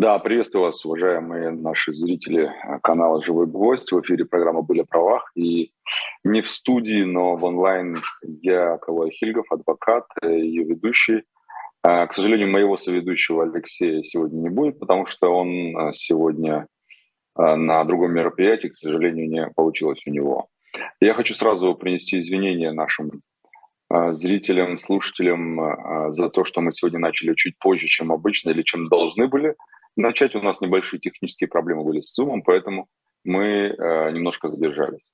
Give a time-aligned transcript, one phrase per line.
[0.00, 3.92] Да, приветствую вас, уважаемые наши зрители э, канала «Живой гвоздь».
[3.92, 5.30] В эфире программа «Были о правах».
[5.34, 5.72] И
[6.24, 11.24] не в студии, но в онлайн я, Калай Хильгов, адвокат, э, ее ведущий.
[11.84, 16.66] Э, к сожалению, моего соведущего Алексея сегодня не будет, потому что он сегодня
[17.36, 20.46] на другом мероприятии, к сожалению, не получилось у него.
[21.00, 23.20] Я хочу сразу принести извинения нашим
[24.12, 29.28] зрителям, слушателям за то, что мы сегодня начали чуть позже, чем обычно или чем должны
[29.28, 29.56] были–
[29.96, 32.88] Начать у нас небольшие технические проблемы были с Zoom, поэтому
[33.24, 35.10] мы э, немножко задержались.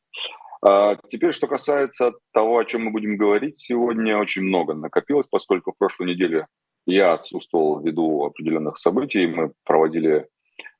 [0.62, 5.72] А теперь, что касается того, о чем мы будем говорить, сегодня очень много накопилось, поскольку
[5.72, 6.46] в прошлой неделе
[6.86, 10.28] я отсутствовал ввиду определенных событий, мы проводили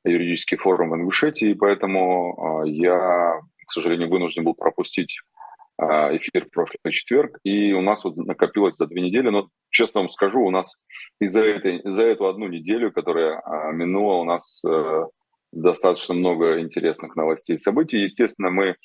[0.04, 5.35] юридический форум в Ингушетии, поэтому э, я, к сожалению, вынужден был пропустить а,
[5.78, 10.08] эфир в прошлый четверг, и у нас вот накопилось за две недели, но честно вам
[10.08, 10.78] скажу, у нас
[11.20, 15.04] и за, этой, за эту одну неделю, которая а, минула, у нас э,
[15.52, 17.98] достаточно много интересных новостей и событий.
[17.98, 18.76] Естественно, мы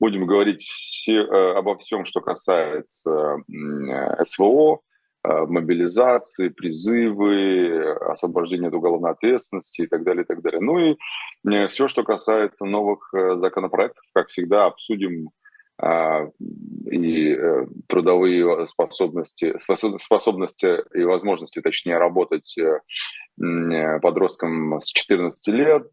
[0.00, 4.80] будем говорить все, э, обо всем, что касается э, СВО,
[5.24, 10.60] мобилизации, призывы, освобождения от уголовной ответственности и так далее, и так далее.
[10.60, 15.30] Ну и все, что касается новых законопроектов, как всегда, обсудим а,
[15.80, 19.54] и э, трудовые способности,
[19.98, 22.80] способности и возможности, точнее, работать э,
[23.40, 25.88] э, подросткам с 14 лет,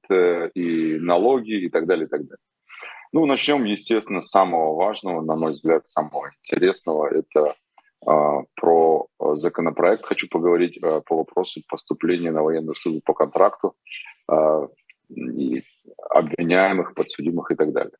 [0.55, 2.37] и налоги, и так далее, и так далее.
[3.11, 7.07] Ну, начнем, естественно, с самого важного, на мой взгляд, самого интересного.
[7.07, 7.55] Это
[8.05, 10.05] а, про законопроект.
[10.05, 13.73] Хочу поговорить по вопросу поступления на военную службу по контракту,
[14.27, 14.67] а,
[15.09, 15.63] и
[16.09, 17.95] обвиняемых, подсудимых и так далее.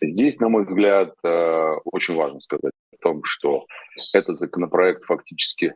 [0.00, 3.66] Здесь, на мой взгляд, э, очень важно сказать о том, что
[4.12, 5.74] этот законопроект фактически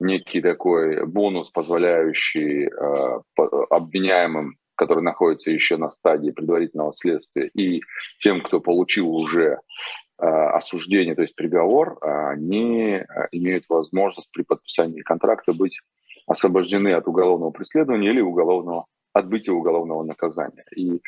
[0.00, 3.20] некий такой бонус, позволяющий э,
[3.70, 7.80] обвиняемым, которые находятся еще на стадии предварительного следствия, и
[8.18, 9.58] тем, кто получил уже
[10.18, 15.80] э, осуждение, то есть приговор, они имеют возможность при подписании контракта быть
[16.26, 20.64] освобождены от уголовного преследования или уголовного отбытия уголовного наказания.
[20.76, 21.00] И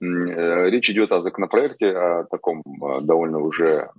[0.00, 3.90] речь идет о законопроекте, о таком э, довольно уже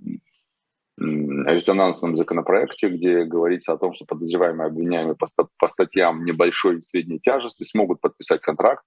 [1.00, 7.64] резонансном законопроекте, где говорится о том, что подозреваемые обвиняемые по статьям небольшой и средней тяжести
[7.64, 8.84] смогут подписать контракт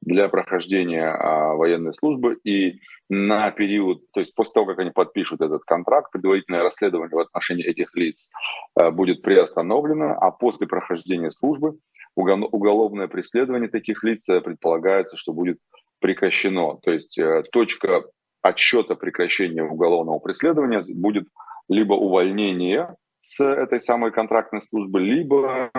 [0.00, 2.38] для прохождения а, военной службы.
[2.44, 7.20] И на период, то есть после того, как они подпишут этот контракт, предварительное расследование в
[7.20, 8.28] отношении этих лиц
[8.74, 11.78] а, будет приостановлено, а после прохождения службы
[12.14, 15.58] уголовное преследование таких лиц предполагается, что будет
[16.02, 16.76] прекращено.
[16.82, 18.04] То есть э, точка
[18.42, 21.28] отсчета прекращения уголовного преследования будет
[21.68, 25.70] либо увольнение с этой самой контрактной службы, либо,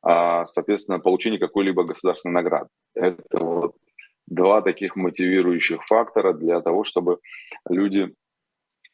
[0.00, 2.68] а, соответственно, получение какой-либо государственной награды.
[2.94, 3.74] Это вот
[4.28, 7.18] два таких мотивирующих фактора для того, чтобы
[7.68, 8.14] люди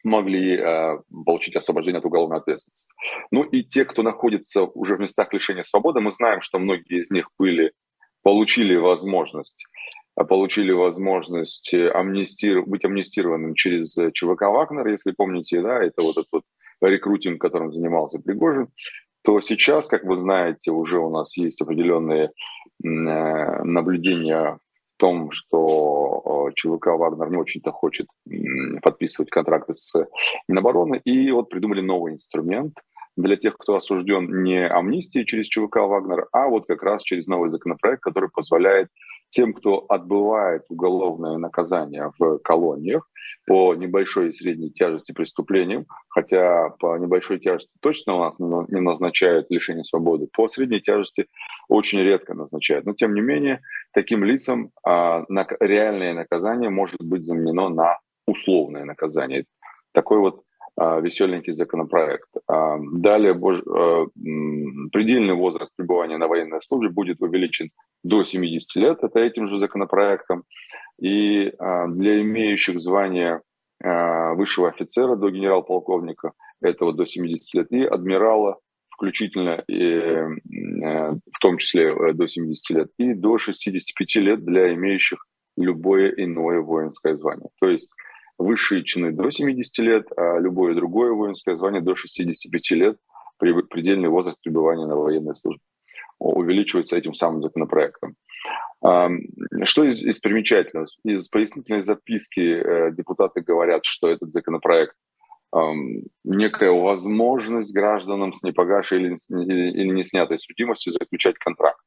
[0.02, 2.92] могли э, получить освобождение от уголовной ответственности.
[3.30, 7.10] Ну и те, кто находится уже в местах лишения свободы, мы знаем, что многие из
[7.10, 7.72] них были,
[8.22, 9.64] получили возможность
[10.16, 12.62] получили возможность э, амнистир...
[12.62, 16.44] быть амнистированным через э, ЧВК «Вагнер», если помните, да, это вот этот вот
[16.82, 18.68] рекрутинг, которым занимался Пригожин,
[19.22, 22.28] то сейчас, как вы знаете, уже у нас есть определенные э,
[22.84, 24.58] наблюдения
[24.96, 28.08] в том, что ЧВК «Вагнер» не очень-то хочет
[28.82, 29.94] подписывать контракты с
[30.46, 32.74] Минобороны, и вот придумали новый инструмент
[33.16, 37.50] для тех, кто осужден не амнистией через ЧВК «Вагнер», а вот как раз через новый
[37.50, 38.88] законопроект, который позволяет
[39.32, 43.08] тем, кто отбывает уголовное наказание в колониях
[43.46, 49.46] по небольшой и средней тяжести преступлениям, хотя по небольшой тяжести точно у нас не назначают
[49.50, 51.26] лишение свободы, по средней тяжести
[51.68, 52.84] очень редко назначают.
[52.84, 53.60] Но тем не менее,
[53.92, 55.24] таким лицам а,
[55.60, 59.46] реальное наказание может быть заменено на условное наказание.
[59.92, 60.42] Такой вот
[60.78, 62.28] веселенький законопроект.
[62.48, 64.06] А, далее а,
[64.90, 67.70] предельный возраст пребывания на военной службе будет увеличен
[68.02, 70.44] до 70 лет, это этим же законопроектом.
[71.00, 73.40] И а, для имеющих звание
[73.82, 76.32] а, высшего офицера до генерал-полковника,
[76.62, 78.58] этого до 70 лет, и адмирала
[78.90, 80.28] включительно, и, э,
[81.32, 85.26] в том числе э, до 70 лет, и до 65 лет для имеющих
[85.56, 87.48] любое иное воинское звание.
[87.60, 87.90] То есть
[88.38, 92.96] высшие чины до 70 лет, а любое другое воинское звание до 65 лет,
[93.38, 95.62] предельный возраст пребывания на военной службе
[96.18, 98.14] увеличивается этим самым законопроектом.
[98.80, 100.86] Что из, из примечательного?
[101.04, 104.94] Из пояснительной записки э, депутаты говорят, что этот законопроект
[106.24, 111.78] некая возможность гражданам с непогашей или, или, не снятой судимостью заключать контракт.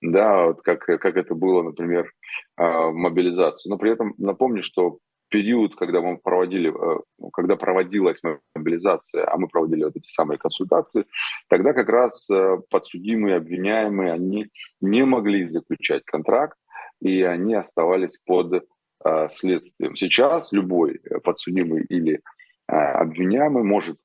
[0.00, 2.12] да, вот как, как это было, например,
[2.56, 3.68] в мобилизации.
[3.68, 4.98] Но при этом напомню, что
[5.32, 7.00] период, когда мы проводили, э,
[7.32, 8.20] когда проводилась
[8.54, 11.06] мобилизация, а мы проводили вот эти самые консультации,
[11.48, 14.48] тогда как раз э, подсудимые, обвиняемые, они
[14.80, 16.58] не могли заключать контракт,
[17.00, 19.96] и они оставались под э, следствием.
[19.96, 22.20] Сейчас любой подсудимый или
[22.66, 23.98] обвиняемый может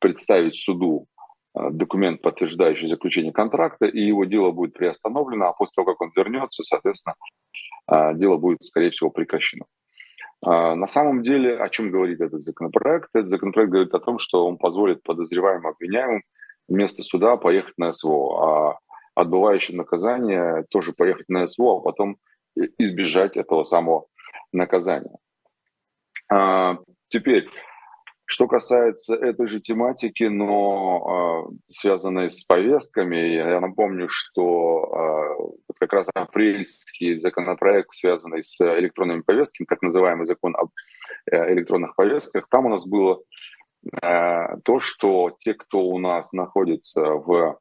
[0.00, 1.06] представить суду
[1.54, 6.62] документ, подтверждающий заключение контракта, и его дело будет приостановлено, а после того, как он вернется,
[6.62, 7.14] соответственно,
[8.14, 9.64] дело будет, скорее всего, прекращено.
[10.44, 13.10] А, на самом деле, о чем говорит этот законопроект?
[13.14, 16.22] Этот законопроект говорит о том, что он позволит подозреваемым обвиняемым
[16.68, 18.78] вместо суда поехать на СВО, а
[19.14, 22.16] отбывающим наказание тоже поехать на СВО, а потом
[22.78, 24.06] избежать этого самого
[24.52, 25.16] наказания.
[26.28, 26.78] А,
[27.08, 27.48] теперь,
[28.24, 36.08] что касается этой же тематики, но э, связанной с повестками, я напомню, что как раз
[36.14, 40.70] апрельский законопроект, связанный с электронными повестками, так называемый закон об
[41.30, 43.20] э, электронных повестках, там у нас было
[44.00, 47.58] э, то, что те, кто у нас находится в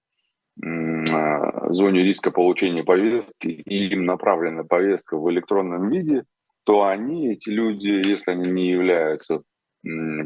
[0.63, 6.25] э, зоне риска получения повестки, и им направлена повестка в электронном виде,
[6.63, 9.41] то они, эти люди, если они не являются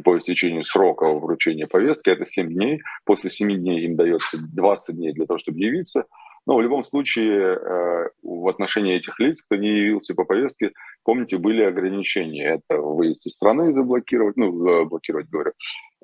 [0.04, 2.82] по истечению срока вручения повестки, это 7 дней.
[3.06, 6.08] После 7 дней им дается 20 дней для того, чтобы явиться.
[6.48, 10.72] Но в любом случае э, в отношении этих лиц, кто не явился по повестке,
[11.04, 12.62] помните, были ограничения.
[12.70, 15.54] Это выезд из страны заблокировать, ну, блокировать, говорю.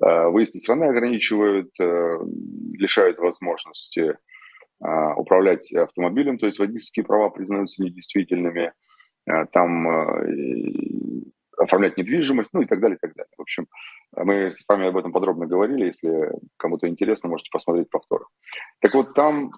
[0.04, 2.18] Э, выезд из страны ограничивают, э,
[2.78, 4.16] лишают возможности
[5.16, 8.72] управлять автомобилем, то есть водительские права признаются недействительными.
[9.52, 9.86] Там
[11.56, 13.30] оформлять недвижимость, ну и так далее, и так далее.
[13.38, 13.68] В общем,
[14.16, 15.84] мы с вами об этом подробно говорили.
[15.84, 18.26] Если кому-то интересно, можете посмотреть повтор.
[18.80, 19.52] Так вот, там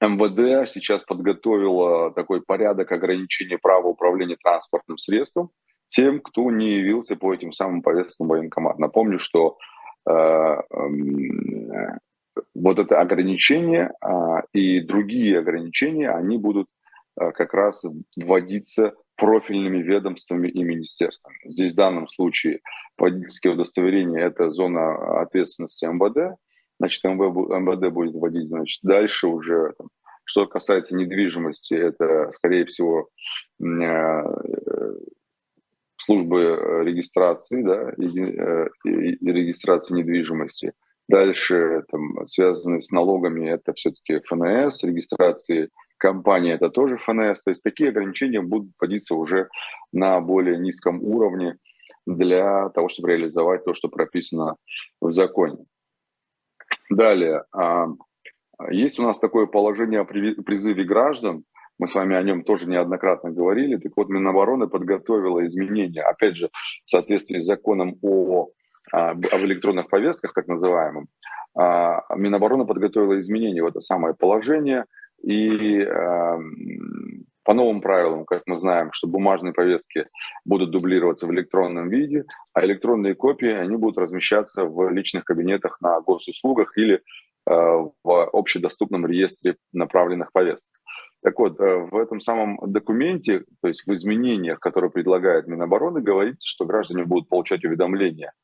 [0.00, 5.50] МВД сейчас подготовило такой порядок ограничения права управления транспортным средством
[5.88, 8.78] тем, кто не явился по этим самым повесткам военкомат.
[8.78, 9.56] Напомню, что
[10.08, 10.58] э, э,
[12.54, 14.08] вот это ограничение э,
[14.52, 16.68] и другие ограничения, они будут
[17.18, 17.84] э, как раз
[18.16, 21.38] вводиться профильными ведомствами и министерствами.
[21.44, 22.60] Здесь в данном случае
[22.96, 26.38] водительские удостоверения– это зона ответственности МВД,
[26.78, 29.88] значит, МВД будет вводить, значит, дальше уже, там,
[30.24, 33.08] что касается недвижимости, это, скорее всего,
[33.60, 34.22] э,
[35.96, 40.72] службы регистрации, да, э, регистрации недвижимости.
[41.08, 47.42] Дальше, там, связанные с налогами, это все-таки ФНС, регистрации компании это тоже ФНС.
[47.42, 49.48] То есть такие ограничения будут вводиться уже
[49.92, 51.56] на более низком уровне
[52.06, 54.56] для того, чтобы реализовать то, что прописано
[55.00, 55.64] в законе.
[56.90, 57.88] Далее, а,
[58.70, 61.44] есть у нас такое положение о призыве граждан,
[61.78, 63.76] мы с вами о нем тоже неоднократно говорили.
[63.76, 66.48] Так вот, Минобороны подготовила изменения, опять же,
[66.84, 68.48] в соответствии с законом о,
[68.92, 71.06] а, об электронных повестках, так называемым.
[71.56, 74.84] А, Минобороны подготовила изменения в это самое положение–
[75.22, 75.86] и
[77.48, 80.06] по новым правилам, как мы знаем, что бумажные повестки
[80.44, 85.98] будут дублироваться в электронном виде, а электронные копии, они будут размещаться в личных кабинетах на
[86.02, 87.00] госуслугах или э,
[87.46, 90.68] в общедоступном реестре направленных повесток.
[91.22, 96.46] Так вот, э, в этом самом документе, то есть в изменениях, которые предлагает Минобороны, говорится,
[96.46, 98.34] что граждане будут получать уведомления.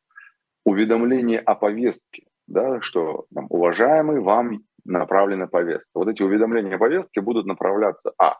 [0.64, 5.90] Уведомление о повестке, да, что там, уважаемый, вам направлена повестка.
[5.92, 8.38] Вот эти уведомления повестки будут направляться а.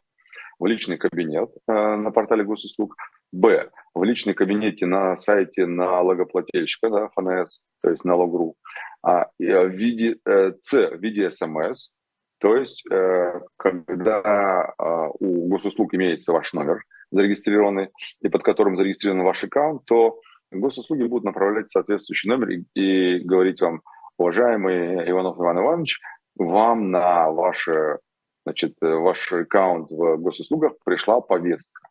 [0.58, 2.96] В личный кабинет э, на портале госуслуг,
[3.32, 3.70] б.
[3.94, 8.56] в личный кабинете на сайте налогоплательщика, да, ФНС, то есть налог.ру,
[9.02, 10.90] а, э, в виде, э, с.
[10.90, 11.90] в виде СМС,
[12.38, 19.22] то есть э, когда э, у госуслуг имеется ваш номер зарегистрированный, и под которым зарегистрирован
[19.22, 20.20] ваш аккаунт, то
[20.50, 23.82] госуслуги будут направлять соответствующий номер и, и говорить вам,
[24.18, 26.00] уважаемый Иванов Иван Иванович,
[26.36, 27.98] вам на ваше,
[28.44, 31.88] значит, э, ваш аккаунт в госуслугах пришла повестка.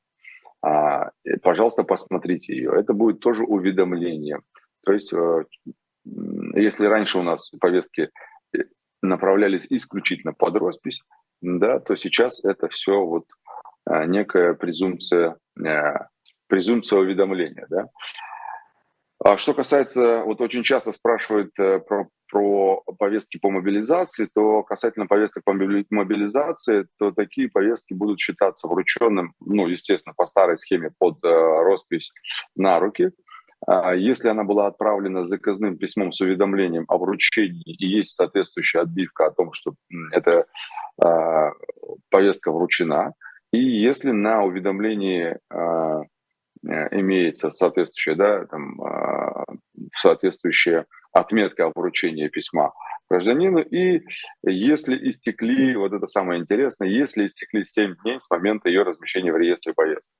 [0.61, 2.71] А, пожалуйста, посмотрите ее.
[2.77, 4.39] Это будет тоже уведомление.
[4.85, 5.45] То есть, э,
[6.55, 8.09] если раньше у нас повестки
[8.55, 8.59] э,
[9.01, 11.01] направлялись исключительно под роспись,
[11.41, 13.25] да, то сейчас это все вот
[13.85, 15.35] некая презумпция,
[16.47, 17.67] презумпция уведомления.
[17.69, 17.89] Да.
[19.19, 25.43] А что касается, вот очень часто спрашивают про про повестки по мобилизации, то касательно повесток
[25.43, 31.27] по мобилизации, то такие повестки будут считаться врученным, ну, естественно, по старой схеме под э,
[31.29, 32.11] роспись
[32.55, 33.11] на руки.
[33.67, 39.27] А если она была отправлена заказным письмом с уведомлением о вручении и есть соответствующая отбивка
[39.27, 39.75] о том, что
[40.11, 40.45] эта
[42.09, 43.13] повестка вручена,
[43.53, 45.37] и если на уведомлении
[46.65, 49.43] Э, имеется соответствующая, да, там, а,
[49.95, 52.73] соответствующая отметка о вручении письма
[53.09, 53.59] гражданину.
[53.59, 54.01] И
[54.43, 59.37] если истекли, вот это самое интересное, если истекли 7 дней с момента ее размещения в
[59.37, 60.11] реестре поездки.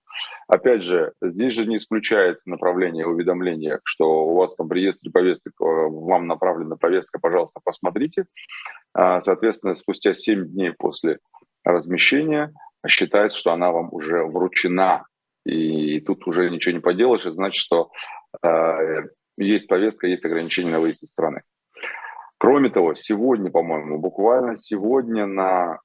[0.48, 5.54] Опять же, здесь же не исключается направление уведомления, что у вас там в реестре повесток,
[5.60, 8.26] э, вам направлена повестка, пожалуйста, посмотрите.
[8.94, 11.18] А, соответственно, спустя 7 дней после
[11.64, 12.54] размещения
[12.88, 15.06] считается, что она вам уже вручена
[15.46, 17.92] и тут уже ничего не поделаешь, это значит, что
[18.42, 19.04] э,
[19.38, 21.42] есть повестка, есть ограничения на выезд из страны.
[22.38, 25.80] Кроме того, сегодня, по-моему, буквально сегодня на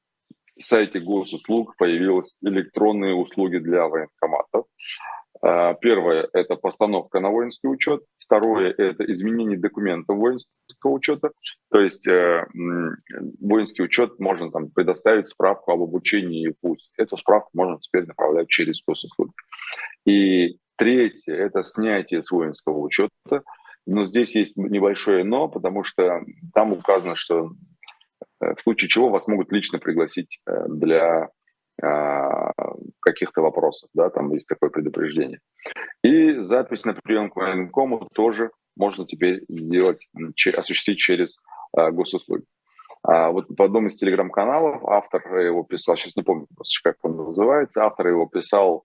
[0.59, 4.67] сайте госуслуг появились электронные услуги для военкоматов.
[5.41, 8.03] Э, первое– это постановка на воинский учет.
[8.19, 11.31] Второе– это изменение документов воинского учета.
[11.71, 12.47] То есть э,
[13.41, 16.91] воинский учет можно там предоставить справку об обучении в ВУЗ.
[16.97, 19.33] Эту справку можно теперь направлять через госуслуги.
[20.05, 23.43] И третье– это снятие с воинского учета.
[23.87, 26.21] Но здесь есть небольшое «но», потому что
[26.55, 27.51] там указано, что
[28.41, 31.29] э, в случае чего вас могут лично пригласить э, для
[31.81, 32.51] а,
[33.01, 35.39] каких-то вопросов, да, там есть такое предупреждение.
[36.03, 40.09] И запись на прием к военкому тоже можно теперь сделать,
[40.57, 41.39] осуществить через
[41.73, 42.43] госуслуги.
[43.05, 46.47] А вот в одном из телеграм-каналов автор его писал, сейчас не помню
[46.83, 48.85] как он называется, автор его писал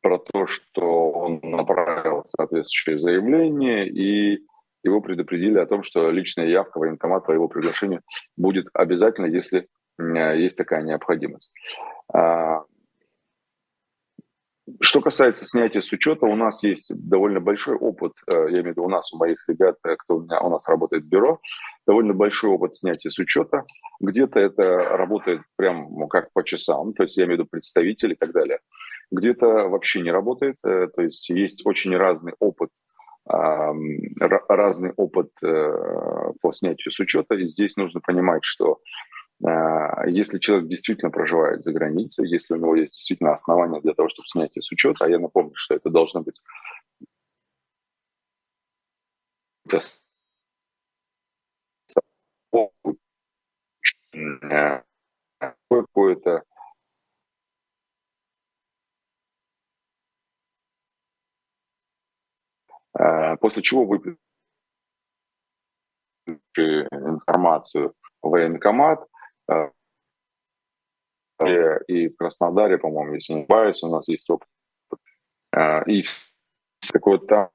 [0.00, 4.44] про то, что он направил соответствующее заявление, и
[4.82, 8.00] его предупредили о том, что личная явка военкомата по его приглашению
[8.36, 11.52] будет обязательно, если есть такая необходимость.
[12.12, 12.62] А,
[14.80, 18.66] что касается снятия с учета, у нас есть довольно большой опыт, э, я имею в
[18.68, 21.40] виду у нас, у моих ребят, э, кто у, меня, у нас работает в бюро,
[21.86, 23.64] довольно большой опыт снятия с учета.
[24.00, 28.12] Где-то это работает прям ну, как по часам, то есть я имею в виду представители
[28.12, 28.60] и так далее.
[29.10, 32.70] Где-то вообще не работает, э, то есть есть очень разный опыт
[33.26, 37.34] разный опыт по снятию с учета.
[37.36, 38.80] И здесь нужно понимать, что
[39.44, 44.08] а, если человек действительно проживает за границей, если у него есть действительно основания для того,
[44.08, 46.40] чтобы снять с учета, а я напомню, что это должно быть
[55.70, 56.42] какое-то
[62.89, 62.89] а,
[63.40, 64.16] после чего вы
[66.56, 69.06] информацию в военкомат,
[71.40, 74.48] Э, и в Краснодаре, по-моему, если не ошибаюсь, у нас есть опыт.
[75.56, 76.04] Э, и
[76.92, 77.50] какой-то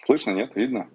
[0.00, 0.56] Слышно, нет?
[0.56, 0.88] Видно?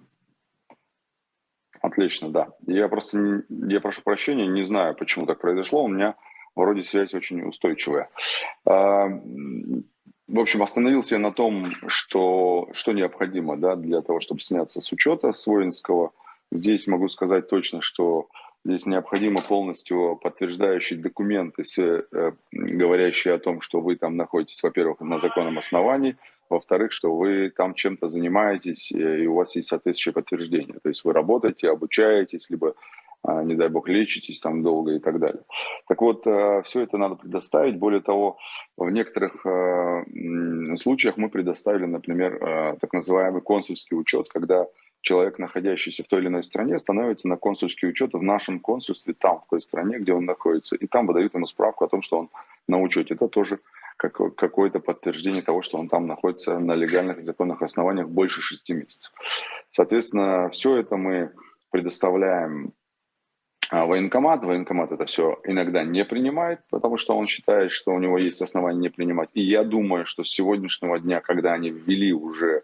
[1.80, 2.48] Отлично, да.
[2.66, 5.84] Я просто, я прошу прощения, не знаю, почему так произошло.
[5.84, 6.16] У меня
[6.56, 8.10] вроде связь очень устойчивая.
[8.64, 14.80] А, в общем, остановился я на том, что, что необходимо да, для того, чтобы сняться
[14.80, 16.10] с учета с воинского.
[16.50, 18.28] Здесь могу сказать точно, что
[18.64, 25.20] здесь необходимо полностью подтверждающие документы, э, говорящие о том, что вы там находитесь, во-первых, на
[25.20, 26.16] законном основании,
[26.50, 30.78] во-вторых, что вы там чем-то занимаетесь, э, и у вас есть соответствующее подтверждение.
[30.82, 32.74] То есть вы работаете, обучаетесь, либо,
[33.22, 35.42] а, не дай бог, лечитесь там долго и так далее.
[35.88, 37.76] Так вот, э, все это надо предоставить.
[37.78, 38.38] Более того,
[38.76, 44.66] в некоторых э, случаях мы предоставили, например, так называемый консульский учет, когда
[45.06, 49.40] человек, находящийся в той или иной стране, становится на консульский учет в нашем консульстве там,
[49.40, 50.74] в той стране, где он находится.
[50.76, 52.30] И там выдают ему справку о том, что он
[52.66, 53.14] на учете.
[53.14, 53.60] Это тоже
[53.96, 59.12] какое-то подтверждение того, что он там находится на легальных и законных основаниях больше шести месяцев.
[59.70, 61.32] Соответственно, все это мы
[61.70, 62.72] предоставляем
[63.70, 64.44] а, военкомат.
[64.44, 68.78] Военкомат это все иногда не принимает, потому что он считает, что у него есть основания
[68.78, 69.30] не принимать.
[69.34, 72.62] И я думаю, что с сегодняшнего дня, когда они ввели уже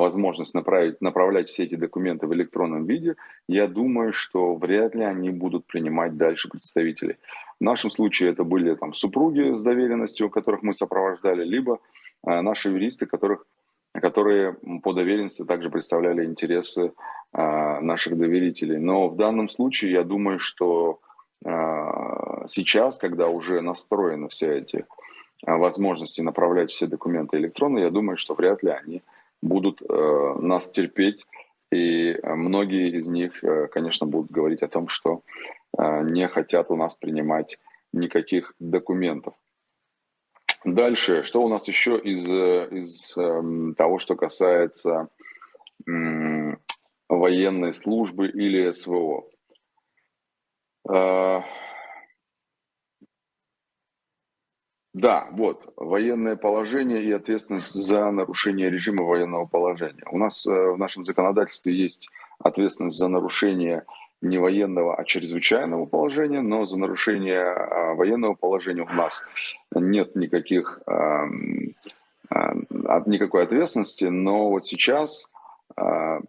[0.00, 3.16] возможность направить, направлять все эти документы в электронном виде,
[3.48, 7.16] я думаю, что вряд ли они будут принимать дальше представителей.
[7.60, 11.78] В нашем случае это были там, супруги с доверенностью, которых мы сопровождали, либо
[12.26, 13.46] э, наши юристы, которых,
[13.94, 16.92] которые по доверенности также представляли интересы
[17.32, 18.78] э, наших доверителей.
[18.78, 21.00] Но в данном случае я думаю, что
[21.44, 24.84] э, сейчас, когда уже настроены все эти
[25.46, 29.02] э, возможности направлять все документы электронно, я думаю, что вряд ли они
[29.42, 31.26] будут э, нас терпеть,
[31.70, 35.22] и э, многие из них, э, конечно, будут говорить о том, что
[35.78, 37.58] не хотят у нас принимать
[37.92, 39.34] никаких документов.
[40.66, 45.08] Дальше, что у нас еще из, из э, того, что касается
[45.86, 46.56] э,
[47.08, 49.26] военной службы или СВО?
[50.88, 51.42] Э,
[54.96, 60.02] Да, вот, военное положение и ответственность за нарушение режима военного положения.
[60.10, 63.84] У нас э, в нашем законодательстве есть ответственность за нарушение
[64.22, 69.22] не военного, а чрезвычайного положения, но за нарушение а, военного положения у нас
[69.74, 71.26] нет никаких, а,
[73.04, 75.30] никакой ответственности, но вот сейчас
[75.76, 76.20] а,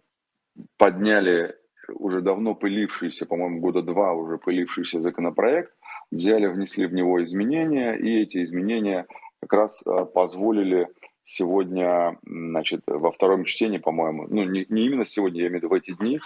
[0.76, 1.56] подняли
[1.94, 5.72] уже давно пылившийся, по-моему, года два уже пылившийся законопроект,
[6.10, 9.06] взяли, внесли в него изменения, и эти изменения
[9.40, 10.88] как раз а, позволили
[11.24, 15.68] сегодня, значит, во втором чтении, по-моему, ну, не, не именно сегодня, я имею в виду
[15.68, 16.18] в эти дни,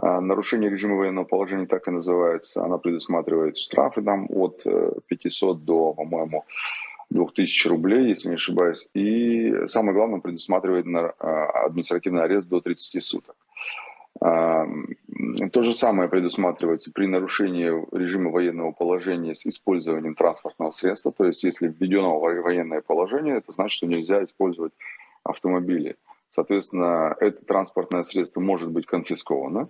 [0.00, 2.64] А, нарушение режима военного положения так и называется.
[2.64, 4.64] Она предусматривает штрафы там от
[5.06, 6.44] 500 э, до, по-моему,
[7.10, 8.88] 2000 рублей, если не ошибаюсь.
[8.94, 13.34] И самое главное, предусматривает а, административный арест до 30 суток.
[14.20, 21.12] То же самое предусматривается при нарушении режима военного положения с использованием транспортного средства.
[21.12, 24.72] То есть, если введено военное положение, это значит, что нельзя использовать
[25.22, 25.96] автомобили.
[26.30, 29.68] Соответственно, это транспортное средство может быть конфисковано.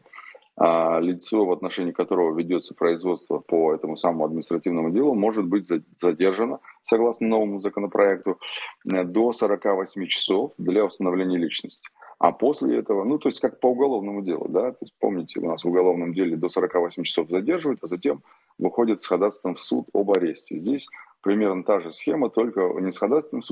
[0.60, 6.58] А лицо, в отношении которого ведется производство по этому самому административному делу, может быть задержано,
[6.82, 8.40] согласно новому законопроекту,
[8.84, 11.88] до 48 часов для установления личности.
[12.18, 15.46] А после этого, ну, то есть как по уголовному делу, да, то есть помните, у
[15.46, 18.22] нас в уголовном деле до 48 часов задерживают, а затем
[18.58, 20.56] выходит с ходатайством в суд об аресте.
[20.56, 20.88] Здесь
[21.20, 23.44] примерно та же схема, только не с ходатайством в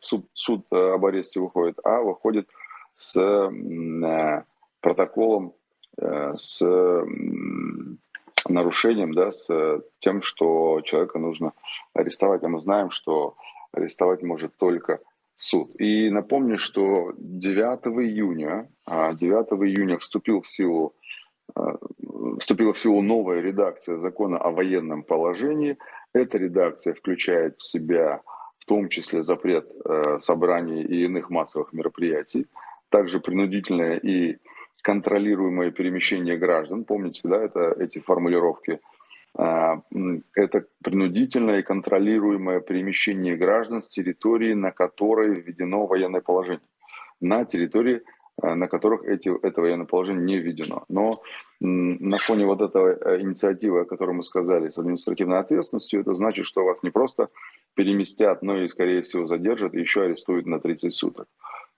[0.00, 2.48] суд, суд э, об аресте выходит, а выходит
[2.94, 4.44] с э,
[4.80, 5.54] протоколом,
[5.98, 6.64] э, с
[8.48, 11.52] нарушением, да, с тем, что человека нужно
[11.92, 12.42] арестовать.
[12.44, 13.36] А мы знаем, что
[13.72, 15.00] арестовать может только
[15.42, 15.70] суд.
[15.80, 20.94] И напомню, что 9 июня, 9 а, июня вступил в силу
[21.54, 21.76] а,
[22.38, 25.76] вступила в силу новая редакция закона о военном положении.
[26.14, 28.22] Эта редакция включает в себя
[28.58, 32.46] в том числе запрет э, собраний и иных массовых мероприятий,
[32.90, 34.38] также принудительное и
[34.82, 36.84] контролируемое перемещение граждан.
[36.84, 38.78] Помните, да, это эти формулировки–
[39.34, 46.60] это принудительное и контролируемое перемещение граждан с территории, на которой введено военное положение,
[47.20, 48.02] на территории,
[48.40, 50.84] а, на которых эти, это военное положение не введено.
[50.88, 51.12] Но
[51.60, 56.44] на фоне вот этой э, инициативы, о которой мы сказали, с административной ответственностью, это значит,
[56.46, 57.28] что вас не просто
[57.74, 61.28] переместят, но и, скорее всего, задержат, и еще арестуют на 30 суток.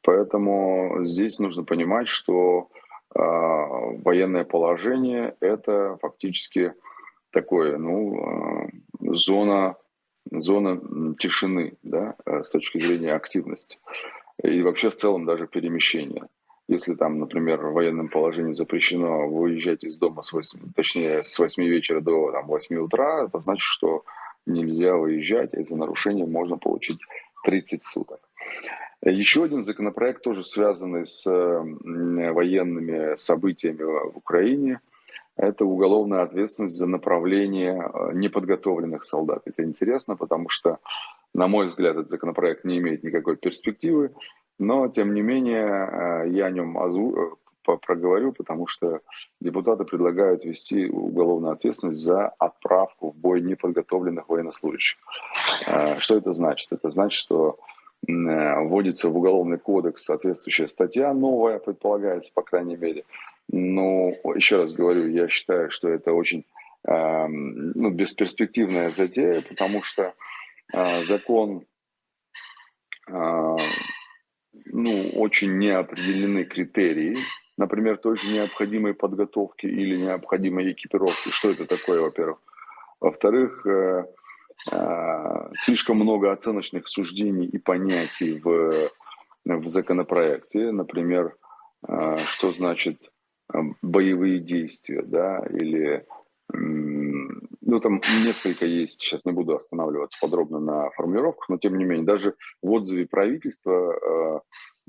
[0.02, 2.70] Поэтому здесь нужно понимать, что
[3.14, 6.72] э, военное положение– это фактически
[7.34, 8.68] такое, ну, а,
[9.14, 9.76] зона,
[10.30, 10.80] зона
[11.18, 13.78] тишины, да, э, с точки зрения активности.
[14.42, 16.28] И вообще в целом даже перемещения.
[16.68, 21.62] Если там, например, в военном положении запрещено выезжать из дома с 8, точнее, с 8
[21.64, 24.04] вечера до там, 8 утра, это значит, что
[24.46, 27.00] нельзя выезжать, и за нарушение можно получить
[27.44, 28.20] 30 суток.
[29.02, 34.80] Еще один законопроект, тоже связанный с военными событиями в Украине–
[35.36, 39.42] это уголовная ответственность за направление э, неподготовленных солдат.
[39.46, 40.78] Это интересно, потому что,
[41.34, 44.12] на мой взгляд, этот законопроект не имеет никакой перспективы,
[44.58, 47.16] но, тем не менее, э, я о нем озу...
[47.16, 47.30] Э,
[47.86, 49.00] проговорю, потому что
[49.40, 54.98] депутаты предлагают ввести уголовную ответственность за отправку в бой неподготовленных военнослужащих.
[55.98, 56.72] Что это значит?
[56.72, 57.56] Это значит, что
[58.06, 63.04] вводится в уголовный кодекс соответствующая статья новая, предполагается, по крайней мере,
[63.48, 66.44] но еще раз говорю, я считаю, что это очень
[66.86, 70.14] э, ну, бесперспективная затея, потому что
[70.72, 71.64] э, закон,
[73.08, 73.56] э,
[74.66, 77.16] ну, очень неопределены критерии,
[77.56, 81.30] например, той же необходимой подготовки или необходимой экипировки.
[81.30, 82.38] Что это такое, во-первых?
[83.00, 84.06] Во-вторых, э,
[84.72, 88.90] э, слишком много оценочных суждений и понятий в,
[89.44, 90.72] в законопроекте.
[90.72, 91.36] Например,
[91.86, 93.10] э, что значит
[93.82, 96.04] боевые действия, да, или
[96.52, 102.04] ну, там несколько есть, сейчас не буду останавливаться подробно на формулировках, но тем не менее,
[102.04, 104.42] даже в отзыве правительства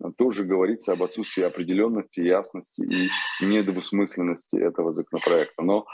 [0.03, 5.63] э, тоже говорится об отсутствии определенности, ясности и недвусмысленности этого законопроекта.
[5.63, 5.85] Но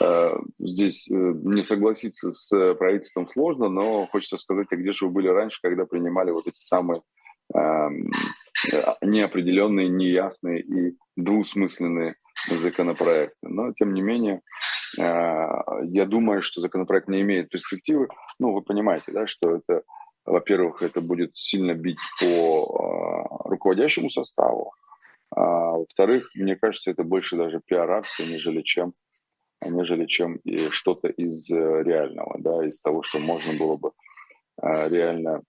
[0.00, 5.10] э, здесь э, не согласиться с правительством сложно, но хочется сказать, а где же вы
[5.10, 7.17] были раньше, когда принимали вот эти самые Э,
[9.02, 12.16] неопределенные, неясные и двусмысленные
[12.50, 13.36] законопроекты.
[13.42, 14.40] Но, тем не менее,
[14.98, 18.08] э, я думаю, что законопроект не имеет перспективы.
[18.38, 19.82] Ну, вы понимаете, да, что это,
[20.24, 24.72] во-первых, это будет сильно бить по э, руководящему составу,
[25.30, 28.94] а во-вторых, мне кажется, это больше даже пиар-акция, нежели чем
[29.60, 33.90] нежели чем и что-то из реального, да, из того, что можно было бы
[34.62, 35.42] реально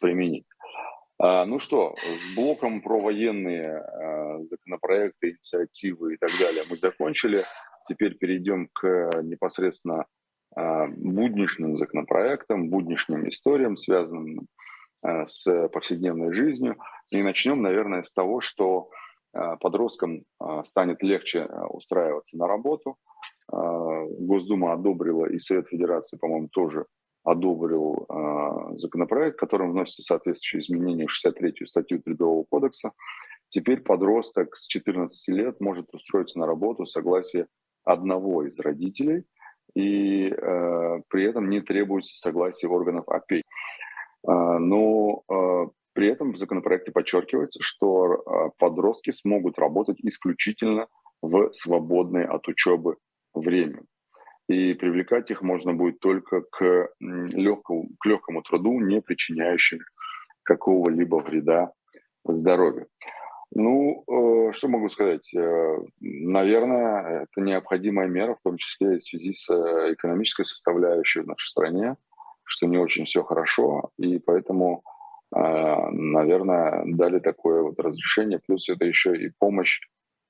[0.00, 0.46] применить.
[1.22, 7.44] А, ну что, с блоком про военные а, законопроекты, инициативы и так далее мы закончили.
[7.84, 10.06] Теперь перейдем к непосредственно
[10.56, 14.48] а, будничным законопроектам, будничным историям, связанным
[15.04, 16.76] с повседневной жизнью.
[17.10, 18.88] И начнем, наверное, с того, что
[19.32, 20.22] подросткам
[20.62, 22.98] станет легче устраиваться на работу.
[23.48, 26.86] Госдума одобрила, и Совет Федерации, по-моему, тоже
[27.24, 32.92] одобрил э, законопроект, которым вносятся соответствующие изменения в 63-ю статью Трудового кодекса.
[33.48, 37.46] Теперь подросток с 14 лет может устроиться на работу в согласии
[37.84, 39.24] одного из родителей,
[39.74, 43.44] и э, при этом не требуется согласие органов опеки.
[44.26, 50.88] Э, но э, при этом в законопроекте подчеркивается, что э, подростки смогут работать исключительно
[51.20, 52.96] в свободное от учебы
[53.34, 53.82] время
[54.52, 59.82] и привлекать их можно будет только к легкому, к легкому труду, не причиняющему
[60.42, 61.72] какого-либо вреда
[62.24, 62.86] здоровью.
[63.54, 65.32] Ну, э, что могу сказать?
[65.34, 71.20] Э, наверное, это необходимая мера, в том числе и в связи с э, экономической составляющей
[71.20, 71.96] в нашей стране,
[72.44, 74.82] что не очень все хорошо, и поэтому,
[75.30, 78.40] наверное, дали такое вот разрешение.
[78.46, 79.80] Плюс это еще и помощь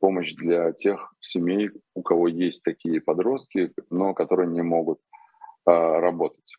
[0.03, 4.99] помощь для тех семей, у кого есть такие подростки, но которые не могут
[5.65, 6.57] а, работать.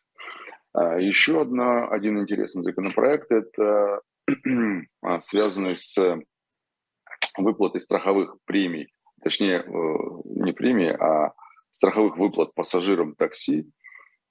[0.72, 4.00] А, еще одна, один интересный законопроект– это
[5.02, 5.94] а, связанный с
[7.36, 8.88] выплатой страховых премий,
[9.22, 9.62] точнее, э,
[10.24, 11.34] не премий, а
[11.68, 13.68] страховых выплат пассажирам такси.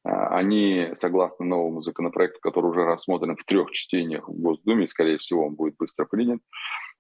[0.06, 5.56] Они, согласно новому законопроекту, который уже рассмотрен в трех чтениях в Госдуме, скорее всего, он
[5.56, 6.42] будет быстро принят,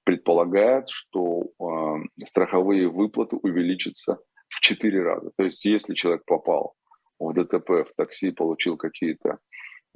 [0.03, 5.31] предполагает, что э, страховые выплаты увеличатся в 4 раза.
[5.37, 6.73] То есть если человек попал
[7.19, 9.39] в ДТП, в такси, получил какие-то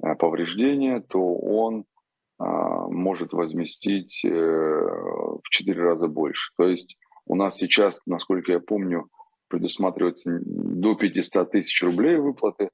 [0.02, 6.52] э, повреждения, то он э, может возместить э, в 4 раза больше.
[6.56, 9.08] То есть у нас сейчас, насколько я помню,
[9.48, 12.70] предусматривается до 500 тысяч рублей выплаты.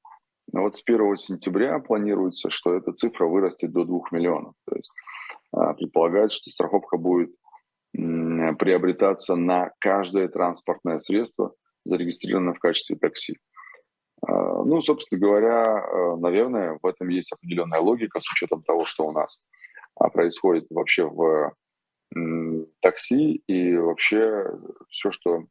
[0.53, 4.55] Но вот с 1 сентября планируется, что эта цифра вырастет до 2 миллионов.
[4.67, 4.93] То есть
[5.77, 7.35] предполагается, что страховка будет
[7.93, 13.39] приобретаться на каждое транспортное средство, зарегистрированное в качестве такси.
[14.27, 19.07] А, ну, собственно говоря, а, наверное, в этом есть определенная логика с учетом того, что
[19.07, 19.45] у нас
[20.13, 21.53] происходит вообще в
[22.81, 24.47] такси и вообще
[24.89, 25.45] все, что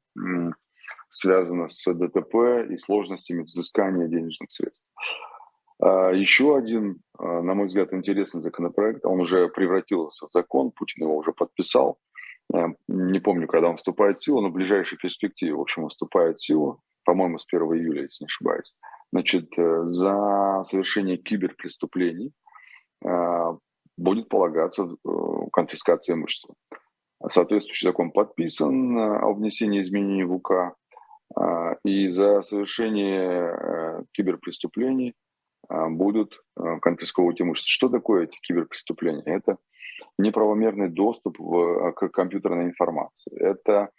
[1.10, 4.90] связано с ДТП и сложностями взыскания денежных средств.
[5.84, 11.04] А, еще один, а, на мой взгляд, интересный законопроект, он уже превратился в закон, Путин
[11.04, 12.00] его уже подписал.
[12.54, 16.38] А, не помню, когда он вступает в силу, но в ближайшей перспективе, в общем, вступает
[16.38, 18.74] в силу, по-моему, с 1 июля, если не ошибаюсь.
[19.12, 22.34] Значит, э, за совершение киберпреступлений
[23.98, 25.10] будет полагаться э,
[25.52, 26.56] конфискация имущества.
[27.28, 30.76] Соответствующий закон подписан о внесении изменений в УК
[31.84, 35.14] И за совершение киберпреступлений
[35.90, 36.44] будут
[36.82, 37.70] конфисковывать имущество.
[37.70, 39.24] Что такое эти киберпреступления?
[39.26, 39.58] Это
[40.18, 43.36] неправомерный доступ в, к компьютерной информации.
[43.40, 43.90] Это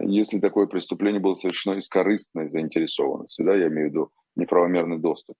[0.00, 5.36] если такое преступление было совершено из корыстной заинтересованности, да, я имею в виду неправомерный доступ.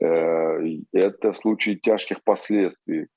[0.00, 0.60] Э,
[0.92, 3.08] это в случае тяжких последствий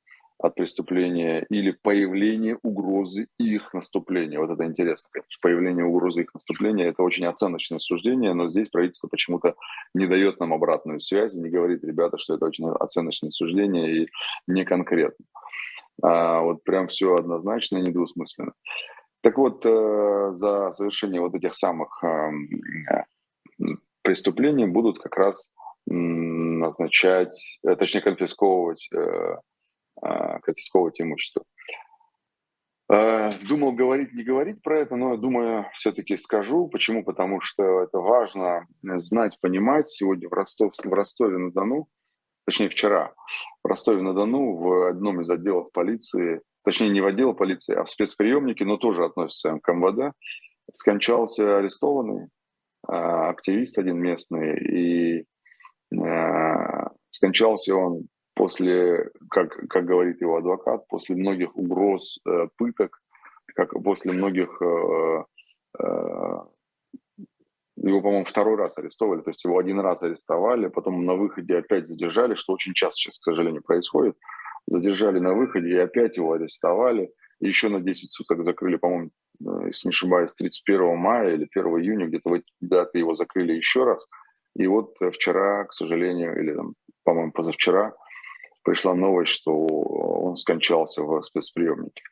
[0.42, 4.40] от преступления или появления угрозы их наступления.
[4.40, 5.38] Вот это интересно, конечно.
[5.42, 9.56] Появление угрозы их наступления– это очень оценочное суждение, но здесь правительство почему-то
[9.94, 14.10] не дает нам обратную связь, не говорит, ребята, что это очень оценочное суждение и
[14.48, 15.26] не конкретно.
[16.02, 18.54] А вот прям все однозначно и недвусмысленно.
[19.22, 22.50] Так вот, э, за совершение вот этих самых эм,
[24.02, 25.54] преступления будут как раз
[25.86, 29.36] назначать, э, точнее конфисковывать, э,
[30.02, 31.44] конфисковывать имущество.
[32.92, 36.68] Э, думал говорить, не говорить про это, но думаю, все-таки скажу.
[36.68, 37.06] Почему?
[37.06, 39.88] Потому что это важно знать, понимать.
[39.88, 41.88] Сегодня в, Ростов, в Ростове-на-Дону,
[42.46, 43.14] точнее вчера,
[43.64, 48.66] в Ростове-на-Дону в одном из отделов полиции, точнее не в отдел полиции, а в спецприемнике,
[48.66, 50.14] но тоже относится к МВД,
[50.74, 52.28] скончался арестованный
[52.86, 55.26] а, активист один местный, и
[55.98, 63.02] а, скончался он после, как, как говорит его адвокат, после многих угроз, э, пыток,
[63.56, 65.24] как после многих э,
[65.80, 66.38] э,
[67.84, 71.88] его, по-моему, второй раз арестовали, то есть его один раз арестовали, потом на выходе опять
[71.88, 74.16] задержали, что очень часто сейчас, к сожалению, происходит.
[74.68, 77.12] Задержали на выходе и опять его арестовали.
[77.40, 79.10] Еще на 10 суток закрыли, по-моему,
[79.66, 83.84] если не ошибаюсь, 31 мая или 1 июня, где-то в эти даты его закрыли еще
[83.84, 84.08] раз.
[84.56, 86.56] И вот вчера, к сожалению, или,
[87.04, 87.96] по-моему, позавчера,
[88.64, 92.04] пришла новость, что он скончался в спецприемнике.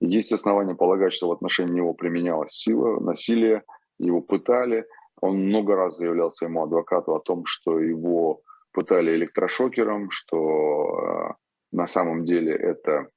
[0.00, 3.64] Есть основания полагать, что в отношении него применялась сила, насилие,
[3.98, 4.86] его пытали.
[5.20, 8.42] Он много раз заявлял своему адвокату о том, что его
[8.72, 11.32] пытали электрошокером, что э,
[11.72, 13.08] на самом деле это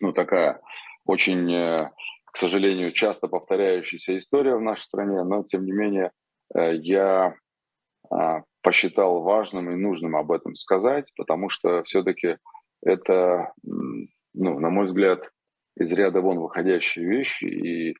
[0.00, 0.60] ну, такая
[1.06, 1.90] очень э,
[2.36, 6.10] к сожалению, часто повторяющаяся история в нашей стране, но тем не менее
[6.54, 7.34] э, я
[8.62, 12.38] посчитал важным и нужным об этом сказать, потому что все-таки
[12.82, 15.20] это, ну, на мой взгляд,
[15.76, 17.44] из ряда вон выходящие вещи.
[17.44, 17.94] И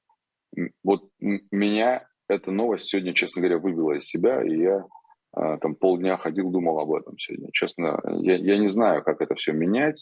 [0.83, 4.85] вот меня эта новость сегодня, честно говоря, выбила из себя, и я
[5.33, 7.51] а, там полдня ходил, думал об этом сегодня.
[7.53, 10.01] Честно, я, я не знаю, как это все менять.